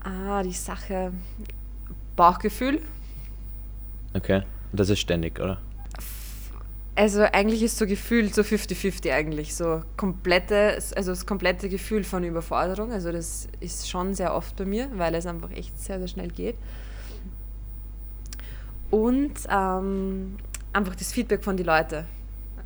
Ah, 0.00 0.42
die 0.42 0.52
Sache 0.52 1.12
Bauchgefühl. 2.18 2.82
Okay. 4.12 4.42
Und 4.70 4.80
das 4.80 4.90
ist 4.90 4.98
ständig, 4.98 5.40
oder? 5.40 5.58
Also 6.94 7.22
eigentlich 7.22 7.62
ist 7.62 7.78
so 7.78 7.86
gefühlt 7.86 8.34
so 8.34 8.42
50-50 8.42 9.12
eigentlich. 9.12 9.54
So 9.54 9.82
komplette, 9.96 10.78
also 10.96 11.12
das 11.12 11.24
komplette 11.24 11.68
Gefühl 11.68 12.02
von 12.02 12.24
Überforderung. 12.24 12.92
Also 12.92 13.12
das 13.12 13.48
ist 13.60 13.88
schon 13.88 14.14
sehr 14.14 14.34
oft 14.34 14.56
bei 14.56 14.64
mir, 14.64 14.90
weil 14.94 15.14
es 15.14 15.24
einfach 15.24 15.50
echt 15.52 15.80
sehr, 15.80 15.98
sehr 15.98 16.08
schnell 16.08 16.28
geht. 16.28 16.56
Und 18.90 19.34
ähm, 19.48 20.38
einfach 20.72 20.96
das 20.96 21.12
Feedback 21.12 21.44
von 21.44 21.56
den 21.56 21.66
Leuten. 21.66 22.04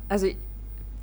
Also 0.09 0.27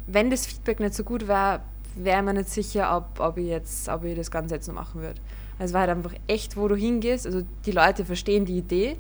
wenn 0.09 0.31
das 0.31 0.47
Feedback 0.47 0.81
nicht 0.81 0.95
so 0.95 1.05
gut 1.05 1.29
wäre, 1.29 1.61
wäre 1.95 2.23
mir 2.23 2.35
nicht 2.35 2.49
sicher, 2.49 2.97
ob, 2.97 3.21
ob, 3.21 3.37
ich 3.37 3.47
jetzt, 3.47 3.89
ob 3.89 4.03
ich 4.05 4.17
das 4.17 4.31
Ganze 4.31 4.57
jetzt 4.57 4.67
noch 4.67 4.75
machen 4.75 5.03
würde. 5.03 5.21
Es 5.62 5.75
war 5.75 5.81
halt 5.81 5.90
einfach 5.90 6.14
echt, 6.27 6.57
wo 6.57 6.68
du 6.68 6.75
hingehst. 6.75 7.27
Also 7.27 7.42
die 7.66 7.73
Leute 7.73 8.07
verstehen 8.07 8.46
die 8.46 8.57
Idee 8.57 8.96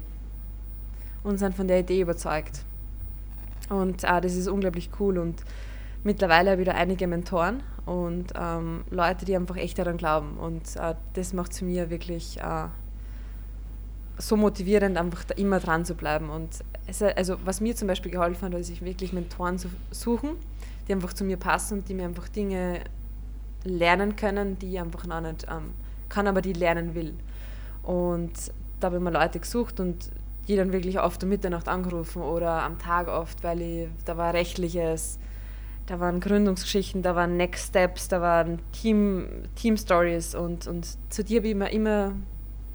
und 1.24 1.38
sind 1.38 1.54
von 1.54 1.66
der 1.66 1.80
Idee 1.80 2.02
überzeugt. 2.02 2.64
Und 3.70 4.04
äh, 4.04 4.20
das 4.20 4.34
ist 4.36 4.46
unglaublich 4.46 4.90
cool. 5.00 5.18
Und 5.18 5.42
mittlerweile 6.04 6.50
habe 6.50 6.60
ich 6.60 6.68
da 6.68 6.74
einige 6.74 7.06
Mentoren 7.06 7.62
und 7.86 8.34
ähm, 8.38 8.84
Leute, 8.90 9.24
die 9.24 9.34
einfach 9.34 9.56
echt 9.56 9.78
daran 9.78 9.96
glauben. 9.96 10.36
Und 10.36 10.76
äh, 10.76 10.94
das 11.14 11.32
macht 11.32 11.52
es 11.52 11.62
mir 11.62 11.88
wirklich 11.88 12.38
äh, 12.38 12.66
so 14.18 14.36
motivierend, 14.36 14.98
einfach 14.98 15.24
immer 15.36 15.60
dran 15.60 15.86
zu 15.86 15.94
bleiben. 15.94 16.28
Und 16.28 16.50
es, 16.86 17.00
also, 17.02 17.36
was 17.42 17.62
mir 17.62 17.74
zum 17.74 17.88
Beispiel 17.88 18.12
geholfen 18.12 18.52
hat, 18.52 18.60
ist, 18.60 18.66
sich 18.66 18.82
wirklich 18.82 19.14
Mentoren 19.14 19.56
zu 19.56 19.68
suchen, 19.92 20.32
die 20.86 20.92
einfach 20.92 21.14
zu 21.14 21.24
mir 21.24 21.38
passen 21.38 21.78
und 21.78 21.88
die 21.88 21.94
mir 21.94 22.04
einfach 22.04 22.28
Dinge 22.28 22.80
lernen 23.64 24.16
können, 24.16 24.58
die 24.58 24.74
ich 24.74 24.80
einfach 24.80 25.06
noch 25.06 25.22
nicht 25.22 25.46
ähm, 25.50 25.72
kann, 26.10 26.26
aber 26.26 26.42
die 26.42 26.52
lernen 26.52 26.94
will. 26.94 27.14
Und 27.82 28.32
da 28.78 28.86
habe 28.86 28.96
ich 28.96 29.02
mir 29.02 29.10
Leute 29.10 29.40
gesucht 29.40 29.80
und 29.80 30.10
die 30.48 30.56
dann 30.56 30.72
wirklich 30.72 30.98
oft 31.00 31.22
um 31.22 31.28
Mitternacht 31.28 31.68
angerufen 31.68 32.22
oder 32.22 32.62
am 32.62 32.78
Tag 32.78 33.08
oft, 33.08 33.42
weil 33.44 33.60
ich, 33.60 33.88
da 34.04 34.16
war 34.16 34.34
rechtliches, 34.34 35.18
da 35.86 36.00
waren 36.00 36.20
Gründungsgeschichten, 36.20 37.02
da 37.02 37.14
waren 37.14 37.36
Next 37.36 37.68
Steps, 37.68 38.08
da 38.08 38.20
waren 38.20 38.58
Team, 38.72 39.26
Team 39.54 39.76
Stories 39.76 40.34
und, 40.34 40.66
und 40.66 40.86
zu 41.08 41.24
dir 41.24 41.40
habe 41.40 41.48
ich 41.48 41.74
immer, 41.74 42.12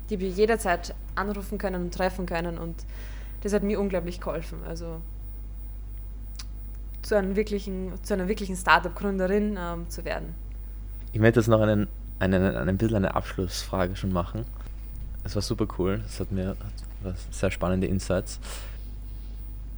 die 0.10 0.16
ich 0.16 0.38
jederzeit 0.38 0.96
anrufen 1.16 1.58
können 1.58 1.84
und 1.84 1.94
treffen 1.94 2.26
können 2.26 2.58
und 2.58 2.76
das 3.42 3.54
hat 3.54 3.64
mir 3.64 3.80
unglaublich 3.80 4.20
geholfen. 4.20 4.60
Also 4.68 5.02
zu, 7.04 7.16
einem 7.16 7.36
wirklichen, 7.36 7.94
zu 8.04 8.14
einer 8.14 8.28
wirklichen 8.28 8.56
Startup-Gründerin 8.56 9.58
ähm, 9.60 9.90
zu 9.90 10.04
werden. 10.04 10.34
Ich 11.14 11.20
möchte 11.20 11.40
jetzt 11.40 11.48
noch 11.48 11.62
einen, 11.62 11.88
einen, 12.20 12.56
ein 12.56 12.78
bisschen 12.78 12.96
eine 12.98 13.16
Abschlussfrage 13.16 13.96
schon 13.96 14.12
machen. 14.14 14.46
Es 15.24 15.36
war 15.36 15.42
super 15.42 15.68
cool. 15.78 16.02
Es 16.06 16.20
hat 16.20 16.32
mir 16.32 16.50
hat 16.50 16.58
was 17.04 17.28
sehr 17.32 17.52
spannende 17.52 17.88
Insights. 17.88 18.40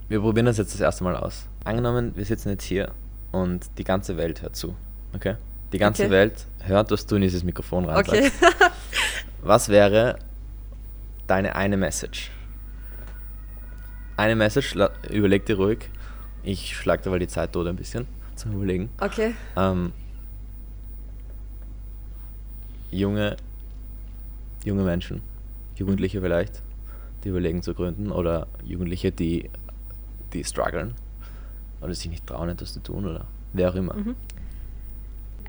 Wir 0.09 0.19
probieren 0.21 0.45
das 0.45 0.57
jetzt 0.57 0.73
das 0.73 0.81
erste 0.81 1.03
Mal 1.03 1.15
aus. 1.15 1.45
Angenommen, 1.63 2.13
wir 2.15 2.23
sitzen 2.25 2.49
jetzt 2.49 2.63
hier 2.63 2.91
und 3.31 3.67
die 3.77 3.83
ganze 3.83 4.15
Welt 4.17 4.41
hört 4.41 4.55
zu. 4.55 4.75
Okay? 5.13 5.35
Die 5.73 5.77
ganze 5.77 6.03
Okay. 6.03 6.11
Welt 6.11 6.45
hört, 6.63 6.91
was 6.91 7.05
du 7.05 7.15
in 7.15 7.21
dieses 7.23 7.43
Mikrofon 7.43 7.85
rein 7.85 7.97
Okay. 7.97 8.31
Was 9.41 9.69
wäre 9.69 10.17
deine 11.27 11.55
eine 11.55 11.77
Message? 11.77 12.31
Eine 14.15 14.35
Message, 14.35 14.75
überleg 15.09 15.45
dir 15.45 15.57
ruhig. 15.57 15.89
Ich 16.43 16.75
schlag 16.75 17.03
dir 17.03 17.09
mal 17.09 17.19
die 17.19 17.27
Zeit 17.27 17.53
tot 17.53 17.67
ein 17.67 17.75
bisschen 17.75 18.07
zum 18.35 18.53
Überlegen. 18.53 18.89
okay. 18.99 19.35
Ähm, 19.55 19.91
junge, 22.91 23.37
junge 24.63 24.83
Menschen, 24.83 25.21
Jugendliche 25.75 26.21
vielleicht, 26.21 26.61
die 27.23 27.29
überlegen 27.29 27.61
zu 27.61 27.73
gründen 27.73 28.11
oder 28.11 28.47
Jugendliche, 28.63 29.11
die, 29.11 29.49
die 30.33 30.43
strugglen 30.43 30.93
oder 31.81 31.93
sich 31.93 32.09
nicht 32.09 32.25
trauen, 32.25 32.49
etwas 32.49 32.73
zu 32.73 32.79
tun 32.79 33.05
oder 33.05 33.25
wer 33.53 33.69
auch 33.69 33.75
immer. 33.75 33.93
Mhm. 33.93 34.15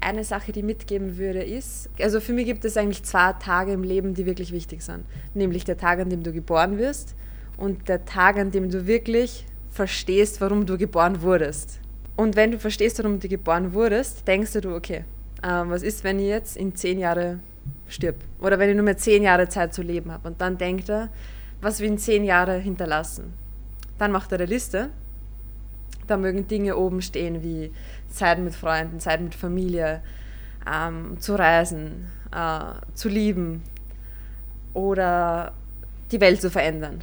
Eine 0.00 0.22
Sache, 0.22 0.52
die 0.52 0.60
ich 0.60 0.64
mitgeben 0.64 1.18
würde, 1.18 1.42
ist, 1.42 1.90
also 2.00 2.20
für 2.20 2.32
mich 2.32 2.46
gibt 2.46 2.64
es 2.64 2.76
eigentlich 2.76 3.02
zwei 3.02 3.32
Tage 3.32 3.72
im 3.72 3.82
Leben, 3.82 4.14
die 4.14 4.26
wirklich 4.26 4.52
wichtig 4.52 4.82
sind. 4.82 5.04
Nämlich 5.34 5.64
der 5.64 5.76
Tag, 5.76 5.98
an 5.98 6.08
dem 6.08 6.22
du 6.22 6.32
geboren 6.32 6.78
wirst 6.78 7.16
und 7.56 7.88
der 7.88 8.04
Tag, 8.04 8.36
an 8.36 8.52
dem 8.52 8.70
du 8.70 8.86
wirklich 8.86 9.44
verstehst, 9.70 10.40
warum 10.40 10.66
du 10.66 10.78
geboren 10.78 11.20
wurdest. 11.22 11.80
Und 12.16 12.36
wenn 12.36 12.52
du 12.52 12.58
verstehst, 12.58 12.98
warum 12.98 13.18
du 13.18 13.28
geboren 13.28 13.72
wurdest, 13.72 14.26
denkst 14.26 14.52
du, 14.52 14.74
okay, 14.74 15.04
ähm, 15.42 15.70
was 15.70 15.82
ist, 15.82 16.04
wenn 16.04 16.18
ich 16.18 16.26
jetzt 16.26 16.56
in 16.56 16.74
zehn 16.74 16.98
Jahre 16.98 17.40
stirb? 17.86 18.16
Oder 18.40 18.58
wenn 18.58 18.70
ich 18.70 18.76
nur 18.76 18.84
mehr 18.84 18.96
zehn 18.96 19.22
Jahre 19.22 19.48
Zeit 19.48 19.74
zu 19.74 19.82
leben 19.82 20.12
habe? 20.12 20.28
Und 20.28 20.40
dann 20.40 20.58
denkt 20.58 20.88
er, 20.88 21.08
was 21.60 21.80
will 21.80 21.88
in 21.88 21.98
zehn 21.98 22.24
Jahre 22.24 22.58
hinterlassen? 22.58 23.32
Dann 23.98 24.12
macht 24.12 24.32
er 24.32 24.38
eine 24.38 24.46
Liste 24.46 24.90
da 26.08 26.16
mögen 26.16 26.48
Dinge 26.48 26.76
oben 26.76 27.02
stehen 27.02 27.42
wie 27.42 27.70
Zeit 28.08 28.38
mit 28.38 28.54
Freunden, 28.54 28.98
Zeit 28.98 29.20
mit 29.20 29.34
Familie, 29.34 30.00
ähm, 30.70 31.20
zu 31.20 31.34
reisen, 31.34 32.10
äh, 32.34 32.94
zu 32.94 33.08
lieben 33.08 33.62
oder 34.74 35.52
die 36.10 36.20
Welt 36.20 36.40
zu 36.40 36.50
verändern. 36.50 37.00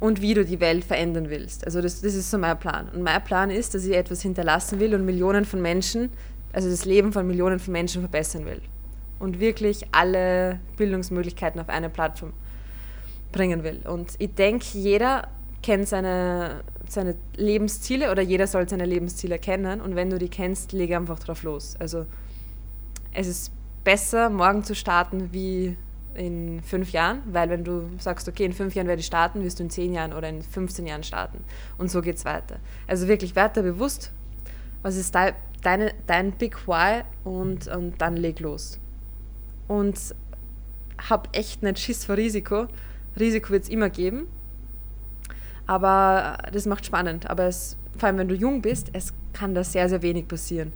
Und 0.00 0.22
wie 0.22 0.34
du 0.34 0.44
die 0.44 0.60
Welt 0.60 0.84
verändern 0.84 1.28
willst. 1.28 1.64
Also 1.64 1.82
das, 1.82 2.00
das 2.00 2.14
ist 2.14 2.30
so 2.30 2.38
mein 2.38 2.58
Plan. 2.58 2.88
Und 2.88 3.02
mein 3.02 3.22
Plan 3.24 3.50
ist, 3.50 3.74
dass 3.74 3.84
ich 3.84 3.96
etwas 3.96 4.22
hinterlassen 4.22 4.78
will 4.78 4.94
und 4.94 5.04
Millionen 5.04 5.44
von 5.44 5.60
Menschen, 5.60 6.10
also 6.52 6.70
das 6.70 6.84
Leben 6.84 7.12
von 7.12 7.26
Millionen 7.26 7.58
von 7.58 7.72
Menschen 7.72 8.02
verbessern 8.02 8.44
will. 8.44 8.60
Und 9.18 9.40
wirklich 9.40 9.86
alle 9.92 10.60
Bildungsmöglichkeiten 10.76 11.60
auf 11.60 11.68
eine 11.68 11.90
Plattform 11.90 12.32
bringen 13.32 13.64
will. 13.64 13.80
Und 13.86 14.14
ich 14.18 14.34
denke, 14.34 14.66
jeder 14.72 15.28
kennt 15.62 15.88
seine, 15.88 16.62
seine 16.88 17.16
Lebensziele 17.36 18.10
oder 18.10 18.22
jeder 18.22 18.46
soll 18.46 18.68
seine 18.68 18.84
Lebensziele 18.84 19.38
kennen 19.38 19.80
und 19.80 19.96
wenn 19.96 20.08
du 20.08 20.18
die 20.18 20.28
kennst, 20.28 20.72
lege 20.72 20.96
einfach 20.96 21.18
drauf 21.18 21.42
los. 21.42 21.74
Also 21.78 22.06
es 23.12 23.26
ist 23.26 23.52
besser, 23.84 24.30
morgen 24.30 24.64
zu 24.64 24.74
starten 24.74 25.32
wie 25.32 25.76
in 26.14 26.60
fünf 26.62 26.90
Jahren, 26.92 27.22
weil 27.26 27.48
wenn 27.48 27.64
du 27.64 27.88
sagst, 27.98 28.28
okay, 28.28 28.44
in 28.44 28.52
fünf 28.52 28.74
Jahren 28.74 28.88
werde 28.88 29.00
ich 29.00 29.06
starten, 29.06 29.42
wirst 29.42 29.60
du 29.60 29.64
in 29.64 29.70
zehn 29.70 29.92
Jahren 29.92 30.12
oder 30.12 30.28
in 30.28 30.42
15 30.42 30.86
Jahren 30.86 31.04
starten. 31.04 31.44
Und 31.78 31.90
so 31.90 32.02
geht 32.02 32.16
es 32.16 32.24
weiter. 32.24 32.58
Also 32.86 33.08
wirklich 33.08 33.36
weiter 33.36 33.62
bewusst, 33.62 34.12
was 34.82 34.96
ist 34.96 35.14
dein, 35.14 35.34
deine, 35.62 35.92
dein 36.06 36.32
Big 36.32 36.66
Why 36.66 37.02
und, 37.24 37.68
und 37.68 38.00
dann 38.00 38.16
leg 38.16 38.40
los. 38.40 38.78
Und 39.66 39.98
hab 41.08 41.36
echt 41.36 41.62
nicht 41.62 41.78
Schiss 41.78 42.04
vor 42.04 42.16
Risiko. 42.16 42.66
Risiko 43.18 43.50
wird 43.50 43.64
es 43.64 43.68
immer 43.68 43.90
geben, 43.90 44.26
aber 45.66 46.38
das 46.52 46.66
macht 46.66 46.86
spannend. 46.86 47.28
Aber 47.28 47.44
es, 47.44 47.76
vor 47.96 48.08
allem, 48.08 48.18
wenn 48.18 48.28
du 48.28 48.34
jung 48.34 48.62
bist, 48.62 48.90
es 48.92 49.12
kann 49.32 49.54
da 49.54 49.64
sehr, 49.64 49.88
sehr 49.88 50.02
wenig 50.02 50.28
passieren. 50.28 50.72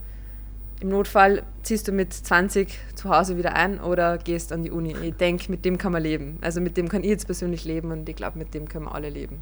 Im 0.81 0.89
Notfall 0.89 1.45
ziehst 1.63 1.87
du 1.87 1.93
mit 1.93 2.13
20 2.13 2.77
zu 2.97 3.09
Hause 3.09 3.39
wieder 3.39 3.55
ein 3.55 3.79
oder 3.79 4.19
gehst 4.19 4.53
an 4.53 4.65
die 4.65 4.73
Uni. 4.73 4.97
Ich 5.01 5.15
denke, 5.15 5.49
mit 5.49 5.65
dem 5.65 5.79
kann 5.79 5.93
man 5.93 6.03
leben. 6.03 6.39
Also 6.41 6.61
mit 6.61 6.77
dem 6.77 6.89
kann 6.89 7.05
ich 7.05 7.11
jetzt 7.11 7.27
persönlich 7.27 7.65
leben 7.65 7.93
und 7.93 8.09
ich 8.09 8.17
glaube, 8.17 8.37
mit 8.37 8.53
dem 8.53 8.69
können 8.69 8.87
wir 8.87 8.95
alle 8.95 9.09
leben. 9.09 9.39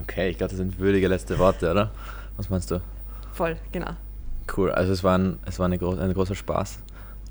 Okay, 0.00 0.30
ich 0.30 0.38
glaube, 0.38 0.50
das 0.50 0.58
sind 0.58 0.78
würdige 0.78 1.08
letzte 1.08 1.38
Worte, 1.40 1.70
oder? 1.70 1.90
Was 2.36 2.48
meinst 2.50 2.70
du? 2.70 2.80
Voll, 3.32 3.56
genau. 3.72 3.90
Cool, 4.56 4.70
also 4.72 4.92
es 4.92 5.02
war 5.04 5.18
ein, 5.18 5.38
es 5.46 5.58
war 5.58 5.66
eine 5.66 5.78
gro 5.78 5.96
ein 5.96 6.12
großer 6.12 6.34
Spaß 6.34 6.78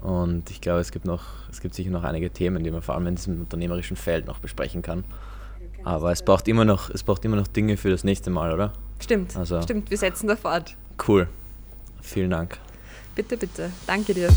und 0.01 0.49
ich 0.49 0.61
glaube, 0.61 0.79
es 0.79 0.91
gibt 0.91 1.05
noch, 1.05 1.21
es 1.51 1.61
gibt 1.61 1.75
sicher 1.75 1.91
noch 1.91 2.03
einige 2.03 2.29
Themen, 2.31 2.63
die 2.63 2.71
man 2.71 2.81
vor 2.81 2.95
allem 2.95 3.07
in 3.07 3.15
diesem 3.15 3.41
unternehmerischen 3.41 3.97
Feld 3.97 4.25
noch 4.25 4.39
besprechen 4.39 4.81
kann. 4.81 5.03
Aber 5.83 6.11
es 6.11 6.23
braucht 6.23 6.47
immer 6.47 6.63
noch, 6.65 6.89
es 6.89 7.03
braucht 7.03 7.25
immer 7.25 7.35
noch 7.37 7.47
Dinge 7.47 7.75
für 7.75 7.89
das 7.89 8.03
nächste 8.03 8.29
Mal, 8.29 8.53
oder? 8.53 8.71
Stimmt, 8.99 9.35
Also- 9.35 9.61
stimmt, 9.61 9.89
wir 9.89 9.97
setzen 9.97 10.27
da 10.27 10.35
fort. 10.35 10.75
Cool. 11.07 11.27
Vielen 12.01 12.29
Dank. 12.29 12.57
Bitte, 13.15 13.35
bitte. 13.37 13.71
Danke 13.87 14.13
dir. 14.13 14.29